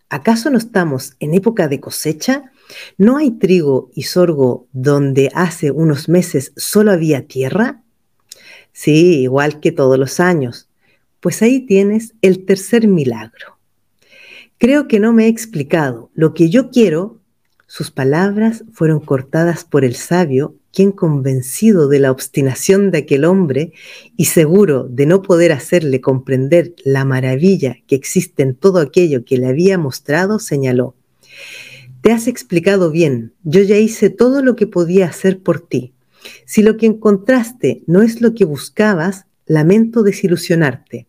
¿Acaso 0.08 0.48
no 0.48 0.56
estamos 0.56 1.14
en 1.20 1.34
época 1.34 1.68
de 1.68 1.78
cosecha? 1.78 2.52
¿No 2.96 3.18
hay 3.18 3.32
trigo 3.32 3.90
y 3.94 4.04
sorgo 4.04 4.66
donde 4.72 5.30
hace 5.34 5.70
unos 5.70 6.08
meses 6.08 6.52
solo 6.56 6.90
había 6.90 7.26
tierra? 7.26 7.82
Sí, 8.72 9.20
igual 9.20 9.60
que 9.60 9.72
todos 9.72 9.98
los 9.98 10.20
años. 10.20 10.70
Pues 11.20 11.42
ahí 11.42 11.66
tienes 11.66 12.14
el 12.22 12.46
tercer 12.46 12.88
milagro. 12.88 13.58
Creo 14.56 14.88
que 14.88 15.00
no 15.00 15.12
me 15.12 15.26
he 15.26 15.28
explicado. 15.28 16.10
Lo 16.14 16.32
que 16.32 16.48
yo 16.48 16.70
quiero, 16.70 17.19
sus 17.70 17.92
palabras 17.92 18.64
fueron 18.72 18.98
cortadas 18.98 19.62
por 19.62 19.84
el 19.84 19.94
sabio 19.94 20.56
quien 20.72 20.90
convencido 20.90 21.86
de 21.86 22.00
la 22.00 22.10
obstinación 22.10 22.90
de 22.90 22.98
aquel 22.98 23.24
hombre 23.24 23.74
y 24.16 24.24
seguro 24.24 24.88
de 24.90 25.06
no 25.06 25.22
poder 25.22 25.52
hacerle 25.52 26.00
comprender 26.00 26.74
la 26.84 27.04
maravilla 27.04 27.76
que 27.86 27.94
existe 27.94 28.42
en 28.42 28.56
todo 28.56 28.80
aquello 28.80 29.24
que 29.24 29.38
le 29.38 29.46
había 29.46 29.78
mostrado, 29.78 30.40
señaló, 30.40 30.96
Te 32.00 32.10
has 32.10 32.26
explicado 32.26 32.90
bien, 32.90 33.34
yo 33.44 33.62
ya 33.62 33.76
hice 33.76 34.10
todo 34.10 34.42
lo 34.42 34.56
que 34.56 34.66
podía 34.66 35.06
hacer 35.06 35.38
por 35.38 35.60
ti. 35.60 35.92
Si 36.46 36.64
lo 36.64 36.76
que 36.76 36.86
encontraste 36.86 37.84
no 37.86 38.02
es 38.02 38.20
lo 38.20 38.34
que 38.34 38.44
buscabas, 38.46 39.26
lamento 39.46 40.02
desilusionarte. 40.02 41.06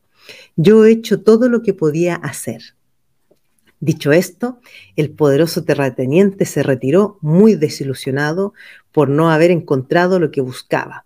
Yo 0.57 0.85
he 0.85 0.91
hecho 0.91 1.21
todo 1.21 1.49
lo 1.49 1.63
que 1.63 1.73
podía 1.73 2.17
hacer. 2.17 2.75
Dicho 3.81 4.11
esto, 4.11 4.59
el 4.95 5.09
poderoso 5.09 5.63
terrateniente 5.63 6.45
se 6.45 6.61
retiró 6.61 7.17
muy 7.21 7.55
desilusionado 7.55 8.53
por 8.91 9.09
no 9.09 9.31
haber 9.31 9.49
encontrado 9.49 10.19
lo 10.19 10.29
que 10.29 10.41
buscaba. 10.41 11.05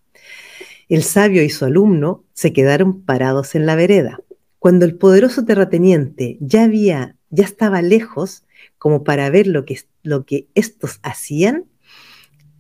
El 0.90 1.02
sabio 1.02 1.42
y 1.42 1.50
su 1.50 1.64
alumno 1.64 2.26
se 2.34 2.52
quedaron 2.52 3.02
parados 3.02 3.56
en 3.56 3.66
la 3.66 3.76
vereda. 3.76 4.20
Cuando 4.60 4.84
el 4.84 4.96
poderoso 4.96 5.46
terrateniente 5.46 6.38
ya 6.42 6.66
había, 6.66 7.16
ya 7.30 7.46
estaba 7.46 7.82
lejos 7.82 8.44
como 8.78 9.06
para 9.06 9.30
ver 9.30 9.48
lo 9.48 9.64
que, 9.64 9.80
lo 10.04 10.26
que 10.26 10.48
estos 10.54 11.00
hacían, 11.02 11.64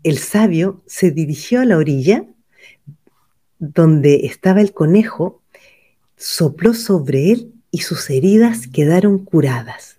el 0.03 0.17
sabio 0.17 0.81
se 0.85 1.11
dirigió 1.11 1.59
a 1.59 1.65
la 1.65 1.77
orilla 1.77 2.25
donde 3.59 4.27
estaba 4.27 4.61
el 4.61 4.71
conejo, 4.71 5.41
sopló 6.15 6.73
sobre 6.73 7.33
él 7.33 7.53
y 7.69 7.79
sus 7.79 8.09
heridas 8.09 8.67
quedaron 8.67 9.25
curadas. 9.25 9.94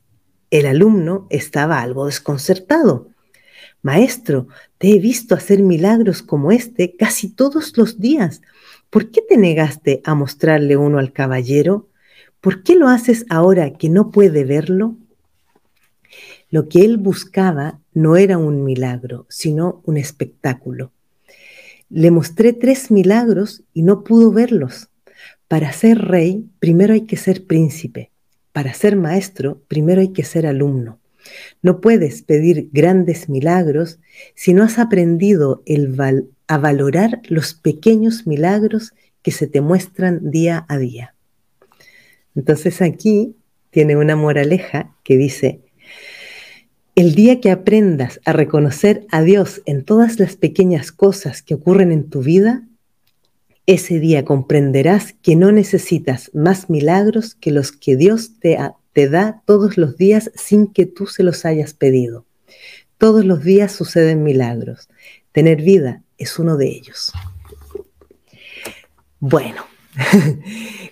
El 0.51 0.67
alumno 0.67 1.27
estaba 1.31 1.81
algo 1.81 2.07
desconcertado. 2.07 3.09
Maestro, 3.83 4.47
te 4.79 4.91
he 4.91 4.99
visto 5.01 5.35
hacer 5.35 5.61
milagros 5.61 6.23
como 6.23 6.53
este 6.53 6.95
casi 6.97 7.29
todos 7.29 7.77
los 7.77 7.99
días. 7.99 8.43
¿Por 8.89 9.11
qué 9.11 9.23
te 9.23 9.37
negaste 9.37 10.01
a 10.05 10.15
mostrarle 10.15 10.77
uno 10.77 10.99
al 10.99 11.13
caballero? 11.13 11.89
¿Por 12.41 12.63
qué 12.63 12.77
lo 12.77 12.89
haces 12.89 13.27
ahora 13.29 13.73
que 13.73 13.89
no 13.89 14.13
puede 14.13 14.45
verlo? 14.45 14.97
Lo 16.49 16.69
que 16.69 16.85
él 16.85 16.97
buscaba 16.97 17.81
no 17.93 18.17
era 18.17 18.39
un 18.39 18.65
milagro, 18.65 19.27
sino 19.29 19.83
un 19.85 19.97
espectáculo. 19.97 20.93
Le 21.91 22.13
mostré 22.13 22.53
tres 22.53 22.93
milagros 22.93 23.65
y 23.75 23.83
no 23.83 24.05
pudo 24.05 24.31
verlos. 24.31 24.91
Para 25.49 25.73
ser 25.73 25.99
rey, 25.99 26.49
primero 26.61 26.95
hay 26.95 27.03
que 27.03 27.17
ser 27.17 27.47
príncipe 27.47 28.11
para 28.57 28.73
ser 28.73 28.97
maestro, 28.97 29.61
primero 29.69 30.01
hay 30.01 30.15
que 30.15 30.25
ser 30.25 30.47
alumno. 30.47 30.99
No 31.61 31.83
puedes 31.83 32.23
pedir 32.23 32.71
grandes 32.73 33.29
milagros 33.29 33.99
si 34.35 34.55
no 34.55 34.65
has 34.65 34.79
aprendido 34.79 35.63
a 36.47 36.57
valorar 36.57 37.21
los 37.29 37.53
pequeños 37.53 38.27
milagros 38.27 38.95
que 39.21 39.31
se 39.31 39.47
te 39.47 39.61
muestran 39.61 40.31
día 40.31 40.65
a 40.71 40.79
día. 40.79 41.15
Entonces 42.35 42.81
aquí 42.81 43.37
tiene 43.69 43.95
una 43.95 44.17
moraleja 44.17 44.97
que 45.05 45.19
dice, 45.19 45.61
el 46.95 47.15
día 47.15 47.43
que 47.43 47.51
aprendas 47.51 48.23
a 48.25 48.33
reconocer 48.33 49.07
a 49.11 49.21
Dios 49.21 49.61
en 49.67 49.85
todas 49.85 50.19
las 50.19 50.37
pequeñas 50.37 50.93
cosas 50.93 51.43
que 51.43 51.53
ocurren 51.53 51.93
en 51.93 52.09
tu 52.09 52.23
vida, 52.23 52.67
ese 53.67 53.99
día 53.99 54.25
comprenderás 54.25 55.15
que 55.23 55.35
no 55.35 55.51
necesitas 55.51 56.31
más 56.35 56.71
milagros 56.71 57.35
que 57.35 57.51
los 57.51 57.73
que 57.73 57.97
Dios 57.97 58.39
te, 58.39 58.57
te 58.93 59.09
da 59.09 59.43
todos 59.45 59.77
los 59.77 59.97
días 59.97 60.31
sin 60.35 60.73
que 60.73 60.87
tú 60.87 61.07
se 61.07 61.25
los 61.25 61.45
hayas 61.45 61.75
pedido. 61.75 62.25
Todos 62.97 63.25
los 63.25 63.43
días 63.43 63.73
suceden 63.73 64.23
milagros. 64.23 64.89
Tener 65.33 65.63
vida 65.63 66.03
es 66.17 66.39
uno 66.39 66.57
de 66.57 66.69
ellos. 66.69 67.13
Bueno, 69.19 69.67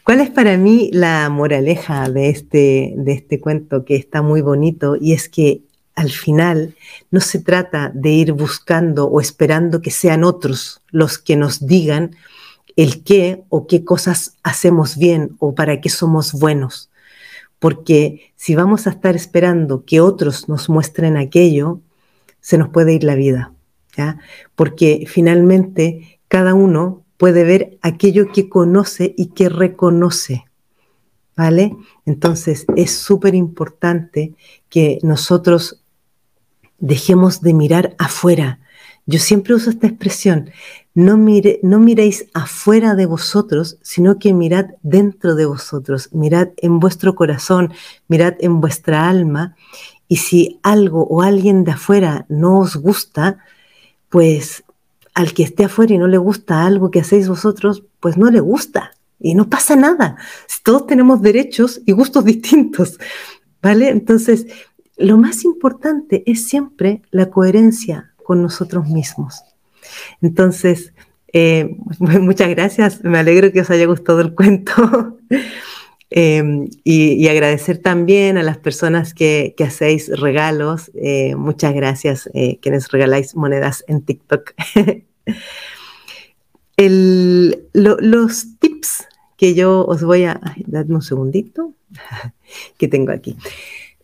¿cuál 0.05 0.21
es 0.21 0.31
para 0.31 0.57
mí 0.57 0.91
la 0.93 1.29
moraleja 1.31 2.11
de 2.11 2.29
este, 2.31 2.95
de 2.97 3.13
este 3.13 3.41
cuento 3.41 3.85
que 3.85 3.95
está 3.95 4.21
muy 4.21 4.41
bonito? 4.41 4.97
Y 5.01 5.13
es 5.13 5.29
que 5.29 5.63
al 5.95 6.11
final 6.11 6.75
no 7.13 7.21
se 7.21 7.39
trata 7.39 7.93
de 7.95 8.11
ir 8.11 8.33
buscando 8.33 9.07
o 9.07 9.21
esperando 9.21 9.81
que 9.81 9.93
sean 9.93 10.25
otros 10.25 10.83
los 10.91 11.19
que 11.19 11.37
nos 11.37 11.67
digan 11.67 12.17
el 12.77 13.03
qué 13.05 13.45
o 13.49 13.67
qué 13.67 13.85
cosas 13.85 14.37
hacemos 14.43 14.97
bien 14.97 15.37
o 15.39 15.55
para 15.55 15.81
qué 15.81 15.89
somos 15.89 16.33
buenos. 16.33 16.91
porque 17.65 18.35
si 18.37 18.55
vamos 18.55 18.87
a 18.87 18.91
estar 18.91 19.17
esperando 19.17 19.87
que 19.87 20.03
otros 20.03 20.51
nos 20.51 20.69
muestren 20.69 21.17
aquello, 21.17 21.81
se 22.43 22.59
nos 22.59 22.69
puede 22.69 22.93
ir 22.93 23.05
la 23.05 23.15
vida, 23.15 23.55
¿ya? 23.97 24.19
Porque 24.55 25.07
finalmente 25.09 26.21
cada 26.29 26.53
uno 26.53 27.03
puede 27.17 27.43
ver 27.43 27.79
aquello 27.81 28.31
que 28.33 28.51
conoce 28.51 29.15
y 29.17 29.29
que 29.29 29.49
reconoce, 29.49 30.45
¿vale? 31.39 31.75
Entonces 32.05 32.67
es 32.77 32.91
súper 32.91 33.35
importante 33.35 34.35
que 34.69 34.99
nosotros 35.03 35.83
dejemos 36.81 37.41
de 37.41 37.55
mirar 37.55 37.97
afuera. 37.99 38.61
Yo 39.07 39.19
siempre 39.19 39.55
uso 39.55 39.71
esta 39.71 39.87
expresión, 39.87 40.51
no, 40.95 41.17
mire, 41.17 41.59
no 41.63 41.81
miréis 41.81 42.27
afuera 42.35 42.95
de 42.95 43.07
vosotros, 43.07 43.79
sino 43.83 44.19
que 44.19 44.33
mirad 44.33 44.67
dentro 44.83 45.35
de 45.35 45.45
vosotros, 45.45 46.09
mirad 46.13 46.51
en 46.59 46.79
vuestro 46.79 47.17
corazón, 47.17 47.73
mirad 48.07 48.35
en 48.39 48.61
vuestra 48.61 49.09
alma, 49.09 49.57
y 50.07 50.17
si 50.17 50.61
algo 50.63 51.05
o 51.05 51.23
alguien 51.23 51.65
de 51.65 51.73
afuera 51.73 52.27
no 52.29 52.61
os 52.61 52.77
gusta, 52.77 53.39
pues 54.09 54.63
al 55.15 55.33
que 55.33 55.43
esté 55.43 55.65
afuera 55.65 55.95
y 55.95 55.99
no 55.99 56.07
le 56.07 56.19
gusta 56.19 56.65
algo 56.65 56.91
que 56.91 57.01
hacéis 57.01 57.29
vosotros, 57.29 57.83
pues 58.01 58.17
no 58.17 58.31
le 58.31 58.41
gusta 58.41 58.93
y 59.19 59.35
no 59.35 59.49
pasa 59.49 59.75
nada. 59.75 60.17
Todos 60.63 60.87
tenemos 60.87 61.23
derechos 61.23 61.81
y 61.87 61.93
gustos 61.93 62.25
distintos, 62.25 62.99
¿vale? 63.63 63.89
Entonces, 63.89 64.47
lo 64.97 65.17
más 65.19 65.45
importante 65.45 66.23
es 66.27 66.47
siempre 66.47 67.03
la 67.11 67.31
coherencia 67.31 68.13
con 68.23 68.43
nosotros 68.43 68.89
mismos. 68.89 69.43
Entonces, 70.23 70.93
eh, 71.33 71.77
muchas 71.99 72.49
gracias, 72.51 73.03
me 73.05 73.19
alegro 73.19 73.53
que 73.53 73.61
os 73.61 73.71
haya 73.71 73.87
gustado 73.87 74.21
el 74.21 74.35
cuento. 74.35 75.19
Em, 76.17 76.69
y, 76.85 77.27
agradecer 77.27 77.79
también 77.79 78.39
a 78.39 78.45
las 78.45 78.59
personas 78.59 79.15
que, 79.15 79.53
hacéis 79.59 80.09
regalos. 80.17 80.93
Eh, 80.95 81.35
muchas 81.35 81.75
gracias, 81.75 82.31
eh, 82.35 82.61
quienes 82.63 82.93
regaláis 82.93 83.35
monedas 83.35 83.85
en 83.89 84.03
TikTok. 84.03 84.55
los 87.73 88.59
tips 88.61 89.09
que 89.37 89.55
yo 89.55 89.85
os 89.87 90.05
voy 90.05 90.25
a... 90.25 90.41
Dadme 90.67 90.95
un 90.97 91.03
segundito, 91.03 91.75
que 92.79 92.87
tengo 92.87 93.11
aquí. 93.11 93.37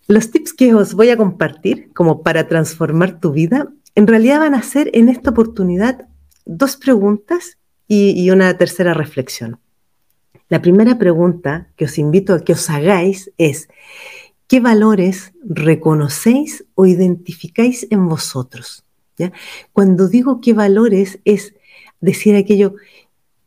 Los 0.09 0.33
tips 0.33 0.53
que 0.53 0.75
os 0.75 0.95
voy 0.95 1.11
a 1.11 1.17
compartir 1.17 1.93
como 1.93 2.25
para 2.25 2.49
transformar 2.49 3.21
tu 3.21 3.31
vida, 3.31 3.69
en 3.95 4.07
realidad 4.07 4.41
van 4.41 4.55
a 4.55 4.63
ser 4.63 4.91
en 4.95 5.09
esta 5.09 5.31
oportunidad 5.31 6.09
dos 6.45 6.77
preguntas 6.77 7.59
y, 7.87 8.31
una 8.31 8.57
tercera 8.57 8.95
reflexión. 8.95 9.59
La 10.49 10.63
primera 10.63 10.97
pregunta 10.97 11.69
que 11.77 11.87
os 11.87 11.99
invito 11.99 12.35
a 12.35 12.41
que 12.41 12.53
os 12.53 12.71
hagáis 12.71 13.33
es, 13.37 13.69
¿qué 14.47 14.61
valores 14.61 15.33
reconocéis 15.43 16.65
o 16.75 16.87
identificáis 16.87 17.89
en 17.91 18.09
vosotros? 18.09 18.85
¿Ya? 19.19 19.33
Cuando 19.73 20.09
digo 20.09 20.41
qué 20.41 20.53
valores 20.53 21.19
es 21.25 21.55
decir 22.01 22.37
aquello, 22.37 22.77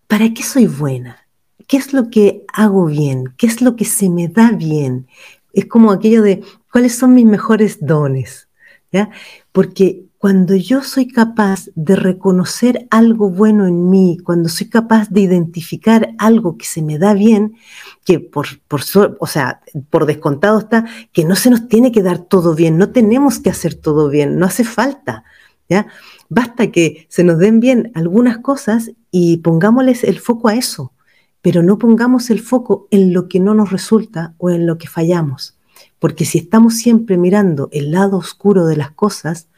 ¿para 0.08 0.34
qué 0.34 0.44
soy 0.44 0.68
buena? 0.68 1.26
¿Qué 1.66 1.78
es 1.78 1.94
lo 1.94 2.10
que 2.10 2.44
hago 2.54 2.86
bien? 2.86 3.34
¿Qué 3.38 3.48
es 3.48 3.62
lo 3.62 3.78
que 3.78 3.86
se 3.86 4.10
me 4.10 4.28
da 4.28 4.52
bien? 4.52 5.08
Es 5.54 5.66
como 5.68 5.92
aquello 5.92 6.22
de, 6.22 6.44
¿cuáles 6.72 6.96
son 6.96 7.14
mis 7.14 7.26
mejores 7.26 7.78
dones? 7.80 8.50
¿Ya? 8.92 9.10
Porque 9.52 10.04
cuando 10.24 10.56
yo 10.56 10.84
soy 10.84 11.10
capaz 11.10 11.68
de 11.76 11.98
reconocer 11.98 12.88
algo 12.92 13.30
bueno 13.30 13.68
en 13.68 13.90
mí, 13.90 14.18
cuando 14.24 14.48
soy 14.48 14.70
capaz 14.70 15.10
de 15.10 15.20
identificar 15.20 16.16
algo 16.18 16.58
que 16.58 16.66
se 16.66 16.82
me 16.82 16.98
da 16.98 17.14
bien, 17.14 17.58
que 18.06 18.22
por, 18.22 18.48
por, 18.70 18.80
o 19.20 19.28
sea, 19.28 19.60
por 19.90 20.06
descontado 20.06 20.60
está 20.60 20.86
que 21.12 21.26
no 21.26 21.36
se 21.36 21.50
nos 21.50 21.68
tiene 21.68 21.92
que 21.92 22.02
dar 22.02 22.20
todo 22.20 22.56
bien, 22.56 22.78
no 22.78 22.92
tenemos 22.92 23.40
que 23.40 23.50
hacer 23.50 23.76
todo 23.76 24.08
bien, 24.08 24.40
no 24.40 24.46
hace 24.46 24.64
falta, 24.64 25.26
¿ya? 25.68 25.88
Basta 26.30 26.72
que 26.72 27.06
se 27.10 27.26
nos 27.26 27.38
den 27.38 27.60
bien 27.60 27.92
algunas 27.94 28.38
cosas 28.38 28.92
y 29.12 29.40
pongámosles 29.40 30.06
el 30.06 30.20
foco 30.20 30.48
a 30.48 30.56
eso, 30.56 30.94
pero 31.42 31.64
no 31.64 31.78
pongamos 31.78 32.30
el 32.30 32.40
foco 32.40 32.88
en 32.92 33.12
lo 33.12 33.28
que 33.28 33.42
no 33.42 33.54
nos 33.56 33.74
resulta 33.74 34.36
o 34.38 34.50
en 34.50 34.68
lo 34.68 34.78
que 34.78 34.88
fallamos, 34.88 35.58
porque 36.00 36.24
si 36.24 36.38
estamos 36.38 36.76
siempre 36.76 37.18
mirando 37.18 37.68
el 37.74 37.92
lado 37.92 38.16
oscuro 38.16 38.66
de 38.66 38.78
las 38.78 38.92
cosas, 38.92 39.50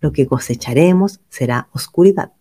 lo 0.00 0.12
que 0.12 0.26
cosecharemos 0.26 1.20
será 1.28 1.68
oscuridad. 1.72 2.32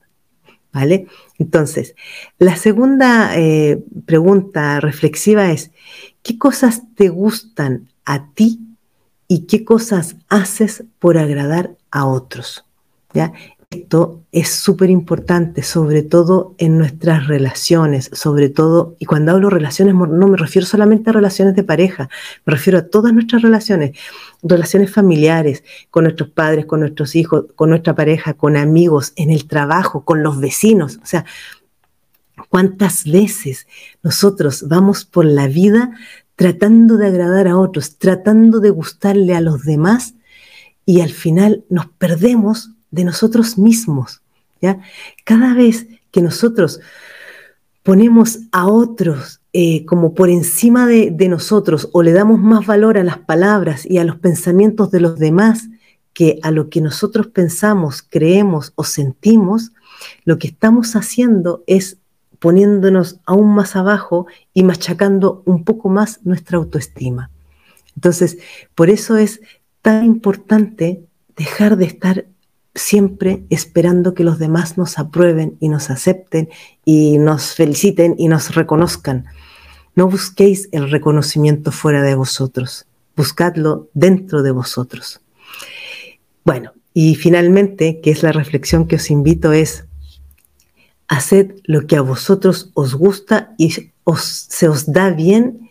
¿Vale? 0.72 1.08
Entonces, 1.39 1.96
la 2.38 2.58
segunda 2.58 3.38
eh, 3.38 3.82
pregunta 4.06 4.82
reflexiva 4.82 5.52
es, 5.52 5.72
¿qué 6.22 6.38
cosas 6.38 6.84
te 6.96 7.08
gustan 7.08 7.89
a 8.04 8.30
ti 8.34 8.60
y 9.30 9.46
qué 9.46 9.63
cosas 9.63 10.18
haces 10.28 10.84
por 11.00 11.18
agradar 11.18 11.78
a 11.91 12.06
otros? 12.06 12.65
¿Ya? 13.13 13.32
Esto 13.76 14.24
es 14.32 14.52
súper 14.52 14.90
importante, 14.90 15.62
sobre 15.62 16.02
todo 16.02 16.56
en 16.60 16.78
nuestras 16.78 17.28
relaciones, 17.28 18.10
sobre 18.14 18.48
todo, 18.48 18.96
y 19.00 19.06
cuando 19.06 19.34
hablo 19.34 19.50
relaciones 19.50 19.94
no 19.94 20.28
me 20.28 20.38
refiero 20.38 20.66
solamente 20.66 21.10
a 21.10 21.14
relaciones 21.14 21.56
de 21.56 21.64
pareja, 21.64 22.10
me 22.46 22.54
refiero 22.54 22.80
a 22.80 22.84
todas 22.84 23.14
nuestras 23.14 23.42
relaciones, 23.42 23.92
relaciones 24.42 24.94
familiares, 24.94 25.66
con 25.92 26.06
nuestros 26.06 26.30
padres, 26.30 26.66
con 26.66 26.80
nuestros 26.80 27.18
hijos, 27.18 27.48
con 27.56 27.70
nuestra 27.70 27.96
pareja, 27.96 28.34
con 28.34 28.56
amigos, 28.56 29.12
en 29.18 29.30
el 29.30 29.46
trabajo, 29.46 30.06
con 30.06 30.24
los 30.24 30.40
vecinos. 30.40 30.98
O 31.04 31.06
sea, 31.06 31.26
¿cuántas 32.48 33.04
veces 33.04 33.68
nosotros 34.04 34.70
vamos 34.70 35.04
por 35.04 35.26
la 35.26 35.48
vida 35.50 35.92
tratando 36.38 36.96
de 36.96 37.08
agradar 37.08 37.50
a 37.50 37.58
otros, 37.58 37.98
tratando 37.98 38.62
de 38.62 38.70
gustarle 38.70 39.36
a 39.36 39.42
los 39.42 39.64
demás 39.64 40.14
y 40.86 41.02
al 41.02 41.10
final 41.10 41.66
nos 41.70 41.88
perdemos 41.88 42.75
de 42.96 43.04
nosotros 43.04 43.58
mismos. 43.58 44.22
¿ya? 44.62 44.80
Cada 45.24 45.54
vez 45.54 45.88
que 46.12 46.22
nosotros 46.22 46.80
ponemos 47.84 48.40
a 48.52 48.68
otros 48.68 49.42
eh, 49.54 49.86
como 49.86 50.14
por 50.16 50.30
encima 50.30 50.88
de, 50.88 51.12
de 51.12 51.30
nosotros 51.30 51.90
o 51.94 52.02
le 52.02 52.14
damos 52.14 52.40
más 52.40 52.66
valor 52.66 52.98
a 52.98 53.04
las 53.04 53.20
palabras 53.20 53.86
y 53.86 54.00
a 54.00 54.04
los 54.04 54.18
pensamientos 54.18 54.92
de 54.92 55.02
los 55.02 55.20
demás 55.20 55.68
que 56.14 56.40
a 56.44 56.52
lo 56.52 56.70
que 56.70 56.82
nosotros 56.82 57.28
pensamos, 57.28 58.02
creemos 58.02 58.72
o 58.76 58.86
sentimos, 58.86 59.72
lo 60.24 60.38
que 60.40 60.48
estamos 60.48 60.96
haciendo 60.96 61.64
es 61.68 61.98
poniéndonos 62.40 63.20
aún 63.26 63.54
más 63.54 63.76
abajo 63.76 64.28
y 64.54 64.64
machacando 64.64 65.44
un 65.46 65.64
poco 65.64 65.90
más 65.90 66.20
nuestra 66.24 66.58
autoestima. 66.58 67.32
Entonces, 67.96 68.38
por 68.76 68.90
eso 68.90 69.18
es 69.18 69.42
tan 69.82 70.06
importante 70.06 71.06
dejar 71.36 71.78
de 71.78 71.86
estar 71.86 72.26
siempre 72.76 73.46
esperando 73.50 74.14
que 74.14 74.26
los 74.26 74.38
demás 74.38 74.78
nos 74.78 75.00
aprueben 75.00 75.58
y 75.60 75.70
nos 75.70 75.90
acepten 75.90 76.50
y 76.84 77.18
nos 77.18 77.56
feliciten 77.56 78.16
y 78.18 78.28
nos 78.28 78.54
reconozcan. 78.54 79.26
No 79.96 80.10
busquéis 80.10 80.68
el 80.74 80.92
reconocimiento 80.92 81.72
fuera 81.72 82.04
de 82.04 82.16
vosotros, 82.16 82.86
buscadlo 83.16 83.90
dentro 83.94 84.44
de 84.44 84.52
vosotros. 84.52 85.22
Bueno, 86.44 86.74
y 86.94 87.16
finalmente, 87.16 88.02
que 88.02 88.12
es 88.12 88.22
la 88.22 88.34
reflexión 88.34 88.88
que 88.88 88.98
os 88.98 89.10
invito, 89.10 89.54
es, 89.54 89.86
haced 91.08 91.56
lo 91.64 91.88
que 91.88 91.96
a 91.96 92.02
vosotros 92.02 92.72
os 92.74 92.94
gusta 92.94 93.54
y 93.58 93.72
se 93.72 94.70
os 94.70 94.92
da 94.92 95.12
bien 95.12 95.70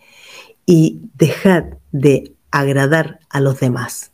y 0.65 1.01
dejad 1.13 1.65
de 1.91 2.33
agradar 2.51 3.19
a 3.29 3.41
los 3.41 3.59
demás. 3.59 4.11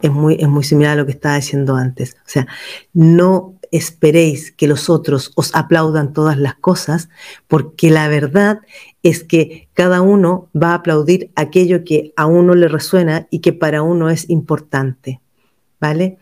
Es 0.00 0.10
muy, 0.10 0.36
es 0.40 0.48
muy 0.48 0.64
similar 0.64 0.92
a 0.92 1.00
lo 1.00 1.06
que 1.06 1.12
estaba 1.12 1.36
diciendo 1.36 1.76
antes. 1.76 2.16
O 2.24 2.28
sea, 2.28 2.46
no 2.92 3.54
esperéis 3.72 4.52
que 4.52 4.68
los 4.68 4.90
otros 4.90 5.32
os 5.34 5.54
aplaudan 5.54 6.12
todas 6.12 6.38
las 6.38 6.54
cosas, 6.54 7.08
porque 7.48 7.90
la 7.90 8.06
verdad 8.08 8.60
es 9.02 9.24
que 9.24 9.68
cada 9.72 10.02
uno 10.02 10.48
va 10.54 10.72
a 10.72 10.74
aplaudir 10.74 11.30
aquello 11.34 11.82
que 11.84 12.12
a 12.16 12.26
uno 12.26 12.54
le 12.54 12.68
resuena 12.68 13.26
y 13.30 13.40
que 13.40 13.52
para 13.52 13.82
uno 13.82 14.10
es 14.10 14.28
importante. 14.28 15.20
¿Vale? 15.80 16.18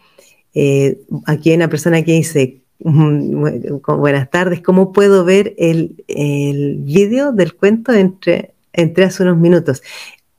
Eh, 0.54 1.00
aquí 1.26 1.50
hay 1.50 1.56
una 1.56 1.68
persona 1.68 2.02
que 2.02 2.12
dice, 2.12 2.60
mm, 2.78 3.80
buenas 3.86 4.30
tardes, 4.30 4.62
¿cómo 4.62 4.92
puedo 4.92 5.24
ver 5.24 5.54
el, 5.58 6.02
el 6.08 6.76
vídeo 6.78 7.32
del 7.32 7.54
cuento 7.54 7.92
entre, 7.92 8.54
entre 8.72 9.04
hace 9.04 9.24
unos 9.24 9.36
minutos? 9.36 9.82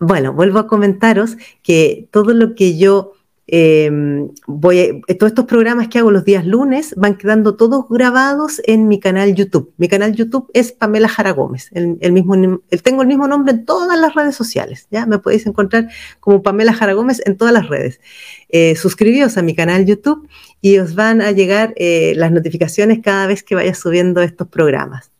Bueno, 0.03 0.33
vuelvo 0.33 0.57
a 0.57 0.65
comentaros 0.65 1.37
que 1.61 2.09
todo 2.09 2.33
lo 2.33 2.55
que 2.55 2.75
yo 2.75 3.13
em, 3.45 4.29
voy, 4.47 5.03
todos 5.19 5.29
estos 5.29 5.45
programas 5.45 5.89
que 5.89 5.99
hago 5.99 6.09
los 6.09 6.25
días 6.25 6.43
lunes 6.43 6.95
van 6.97 7.19
quedando 7.19 7.55
todos 7.55 7.85
grabados 7.87 8.63
en 8.65 8.87
mi 8.87 8.99
canal 8.99 9.35
YouTube. 9.35 9.71
Mi 9.77 9.87
canal 9.87 10.15
YouTube 10.15 10.49
es 10.55 10.71
Pamela 10.71 11.07
Jara 11.07 11.33
Gómez. 11.33 11.69
El, 11.73 12.13
mismo, 12.13 12.35
tengo 12.81 13.03
el 13.03 13.07
mismo 13.09 13.27
nombre 13.27 13.53
en 13.53 13.63
todas 13.63 13.99
las 13.99 14.15
redes 14.15 14.35
sociales. 14.35 14.87
Ya 14.89 15.05
me 15.05 15.19
podéis 15.19 15.45
encontrar 15.45 15.87
como 16.19 16.41
Pamela 16.41 16.73
Jara 16.73 16.93
Gómez 16.93 17.21
en 17.27 17.37
todas 17.37 17.53
las 17.53 17.69
redes. 17.69 18.01
Eh, 18.49 18.75
suscribíos 18.75 19.37
a 19.37 19.43
mi 19.43 19.53
canal 19.53 19.85
YouTube 19.85 20.27
y 20.61 20.79
os 20.79 20.95
van 20.95 21.21
a 21.21 21.29
llegar 21.31 21.75
eh, 21.75 22.13
las 22.15 22.31
notificaciones 22.31 23.01
cada 23.03 23.27
vez 23.27 23.43
que 23.43 23.53
vaya 23.53 23.75
subiendo 23.75 24.23
estos 24.23 24.47
programas. 24.47 25.11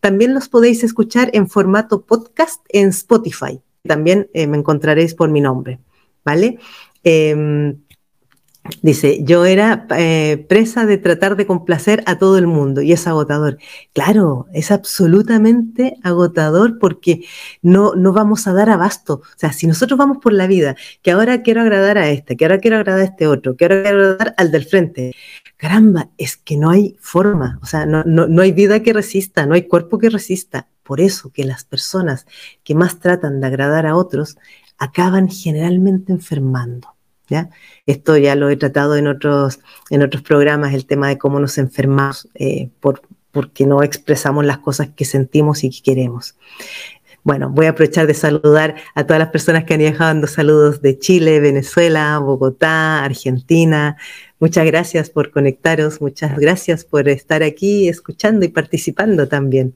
También 0.00 0.34
los 0.34 0.48
podéis 0.48 0.82
escuchar 0.82 1.30
en 1.34 1.48
formato 1.48 2.04
podcast 2.04 2.60
en 2.70 2.88
Spotify. 2.88 3.60
También 3.86 4.28
eh, 4.34 4.46
me 4.46 4.56
encontraréis 4.56 5.14
por 5.14 5.30
mi 5.30 5.40
nombre, 5.40 5.78
¿vale? 6.24 6.58
Em, 7.02 7.76
Dice, 8.80 9.22
yo 9.24 9.44
era 9.44 9.86
eh, 9.94 10.46
presa 10.48 10.86
de 10.86 10.96
tratar 10.96 11.36
de 11.36 11.46
complacer 11.46 12.02
a 12.06 12.16
todo 12.18 12.38
el 12.38 12.46
mundo 12.46 12.80
y 12.80 12.92
es 12.92 13.06
agotador. 13.06 13.58
Claro, 13.92 14.46
es 14.54 14.70
absolutamente 14.70 15.98
agotador 16.02 16.78
porque 16.78 17.26
no, 17.60 17.94
no 17.94 18.14
vamos 18.14 18.46
a 18.46 18.54
dar 18.54 18.70
abasto. 18.70 19.16
O 19.16 19.36
sea, 19.38 19.52
si 19.52 19.66
nosotros 19.66 19.98
vamos 19.98 20.16
por 20.16 20.32
la 20.32 20.46
vida, 20.46 20.76
que 21.02 21.10
ahora 21.10 21.42
quiero 21.42 21.60
agradar 21.60 21.98
a 21.98 22.08
este, 22.08 22.38
que 22.38 22.46
ahora 22.46 22.58
quiero 22.58 22.78
agradar 22.78 23.00
a 23.02 23.04
este 23.04 23.26
otro, 23.26 23.54
que 23.54 23.66
ahora 23.66 23.82
quiero 23.82 23.98
agradar 23.98 24.34
al 24.38 24.50
del 24.50 24.64
frente, 24.64 25.12
caramba, 25.58 26.08
es 26.16 26.38
que 26.38 26.56
no 26.56 26.70
hay 26.70 26.96
forma, 27.00 27.58
o 27.62 27.66
sea, 27.66 27.84
no, 27.84 28.02
no, 28.04 28.28
no 28.28 28.40
hay 28.40 28.52
vida 28.52 28.82
que 28.82 28.94
resista, 28.94 29.44
no 29.44 29.54
hay 29.54 29.68
cuerpo 29.68 29.98
que 29.98 30.08
resista. 30.08 30.68
Por 30.84 31.00
eso 31.00 31.30
que 31.30 31.44
las 31.44 31.64
personas 31.64 32.26
que 32.62 32.76
más 32.76 33.00
tratan 33.00 33.40
de 33.40 33.48
agradar 33.48 33.86
a 33.86 33.96
otros 33.96 34.36
acaban 34.78 35.28
generalmente 35.28 36.12
enfermando. 36.12 36.88
¿Ya? 37.28 37.48
Esto 37.86 38.18
ya 38.18 38.36
lo 38.36 38.50
he 38.50 38.56
tratado 38.56 38.96
en 38.96 39.06
otros, 39.06 39.60
en 39.88 40.02
otros 40.02 40.22
programas, 40.22 40.74
el 40.74 40.84
tema 40.84 41.08
de 41.08 41.16
cómo 41.16 41.40
nos 41.40 41.56
enfermamos 41.56 42.28
eh, 42.34 42.68
por, 42.80 43.00
porque 43.32 43.66
no 43.66 43.82
expresamos 43.82 44.44
las 44.44 44.58
cosas 44.58 44.90
que 44.94 45.06
sentimos 45.06 45.64
y 45.64 45.70
que 45.70 45.82
queremos. 45.82 46.36
Bueno, 47.24 47.48
voy 47.48 47.64
a 47.64 47.70
aprovechar 47.70 48.06
de 48.06 48.12
saludar 48.12 48.74
a 48.94 49.04
todas 49.04 49.18
las 49.18 49.30
personas 49.30 49.64
que 49.64 49.72
han 49.72 49.80
ido 49.80 49.96
dando 49.98 50.26
saludos 50.26 50.82
de 50.82 50.98
Chile, 50.98 51.40
Venezuela, 51.40 52.18
Bogotá, 52.18 53.02
Argentina. 53.02 53.96
Muchas 54.38 54.66
gracias 54.66 55.08
por 55.08 55.30
conectaros, 55.30 56.02
muchas 56.02 56.38
gracias 56.38 56.84
por 56.84 57.08
estar 57.08 57.42
aquí 57.42 57.88
escuchando 57.88 58.44
y 58.44 58.48
participando 58.48 59.26
también. 59.26 59.74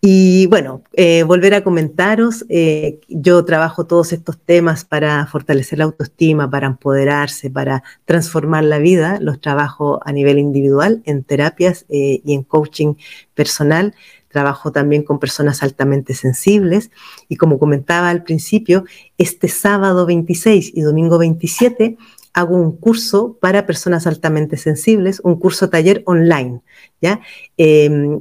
Y 0.00 0.46
bueno, 0.46 0.82
eh, 0.92 1.24
volver 1.24 1.54
a 1.54 1.64
comentaros, 1.64 2.44
eh, 2.48 3.00
yo 3.08 3.44
trabajo 3.44 3.84
todos 3.84 4.12
estos 4.12 4.38
temas 4.38 4.84
para 4.84 5.26
fortalecer 5.26 5.78
la 5.78 5.86
autoestima, 5.86 6.48
para 6.48 6.68
empoderarse, 6.68 7.50
para 7.50 7.82
transformar 8.04 8.62
la 8.62 8.78
vida, 8.78 9.18
los 9.20 9.40
trabajo 9.40 10.00
a 10.04 10.12
nivel 10.12 10.38
individual, 10.38 11.02
en 11.04 11.24
terapias 11.24 11.84
eh, 11.88 12.20
y 12.24 12.34
en 12.34 12.44
coaching 12.44 12.94
personal. 13.34 13.94
Trabajo 14.28 14.70
también 14.70 15.02
con 15.02 15.18
personas 15.18 15.62
altamente 15.64 16.14
sensibles 16.14 16.90
y 17.28 17.36
como 17.36 17.58
comentaba 17.58 18.10
al 18.10 18.22
principio, 18.22 18.84
este 19.16 19.48
sábado 19.48 20.06
26 20.06 20.72
y 20.74 20.80
domingo 20.82 21.18
27 21.18 21.96
hago 22.38 22.54
un 22.56 22.76
curso 22.76 23.36
para 23.40 23.66
personas 23.66 24.06
altamente 24.06 24.56
sensibles, 24.56 25.20
un 25.24 25.40
curso 25.40 25.70
taller 25.70 26.02
online. 26.06 26.60
¿ya? 27.00 27.20
Em, 27.56 28.20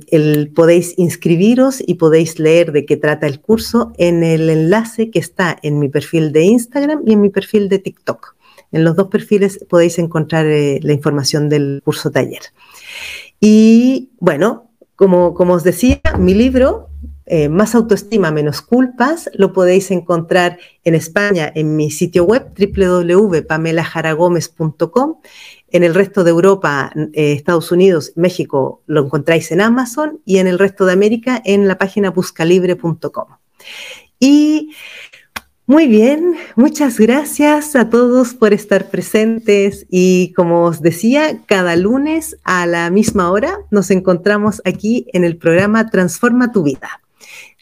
podéis 0.56 0.96
inscribiros 0.98 1.84
y 1.86 1.96
podéis 1.96 2.40
leer 2.40 2.72
de 2.72 2.86
qué 2.86 2.98
trata 2.98 3.28
el 3.28 3.40
curso 3.40 3.94
en 3.98 4.24
el 4.24 4.50
enlace 4.50 5.12
que 5.12 5.20
está 5.20 5.58
en 5.62 5.78
mi 5.78 5.88
perfil 5.88 6.32
de 6.32 6.44
Instagram 6.46 7.04
y 7.06 7.14
en 7.14 7.22
mi 7.22 7.30
perfil 7.30 7.70
de 7.70 7.78
TikTok. 7.78 8.36
En 8.72 8.84
los 8.84 8.96
dos 8.96 9.08
perfiles 9.08 9.64
podéis 9.70 10.00
encontrar 10.00 10.48
eh, 10.48 10.80
la 10.82 10.94
información 10.94 11.48
del 11.48 11.82
curso 11.86 12.10
taller. 12.10 12.42
Y 13.40 14.10
bueno, 14.20 14.72
como, 14.96 15.36
como 15.36 15.54
os 15.54 15.64
decía, 15.64 16.02
mi 16.18 16.34
libro 16.34 16.87
eh, 17.30 17.50
más 17.50 17.76
autoestima, 17.76 18.32
menos 18.32 18.62
culpas, 18.62 19.30
lo 19.34 19.52
podéis 19.52 19.92
encontrar 19.92 20.60
en 20.86 20.96
España 20.96 21.52
en 21.54 21.76
mi 21.76 21.92
sitio 21.92 22.24
web 22.24 22.54
www.pamelajaragomez.com. 22.58 25.16
En 25.70 25.84
el 25.84 25.94
resto 25.94 26.24
de 26.24 26.30
Europa, 26.30 26.94
eh, 26.96 27.34
Estados 27.34 27.74
Unidos, 27.74 28.14
México, 28.16 28.82
lo 28.88 29.04
encontráis 29.04 29.52
en 29.52 29.60
Amazon 29.60 30.22
y 30.24 30.38
en 30.38 30.48
el 30.48 30.58
resto 30.58 30.86
de 30.86 30.94
América 30.94 31.42
en 31.44 31.68
la 31.68 31.78
página 31.78 32.12
buscalibre.com. 32.12 33.28
Y 34.22 34.72
muy 35.66 35.88
bien, 35.88 36.38
muchas 36.56 36.98
gracias 36.98 37.76
a 37.76 37.90
todos 37.90 38.36
por 38.36 38.54
estar 38.54 38.90
presentes 38.90 39.86
y 39.90 40.32
como 40.32 40.64
os 40.64 40.82
decía, 40.82 41.42
cada 41.46 41.76
lunes 41.76 42.38
a 42.46 42.66
la 42.66 42.90
misma 42.90 43.30
hora 43.32 43.60
nos 43.70 43.92
encontramos 43.92 44.62
aquí 44.64 45.08
en 45.12 45.26
el 45.26 45.36
programa 45.36 45.90
Transforma 45.90 46.54
tu 46.54 46.64
vida. 46.64 47.02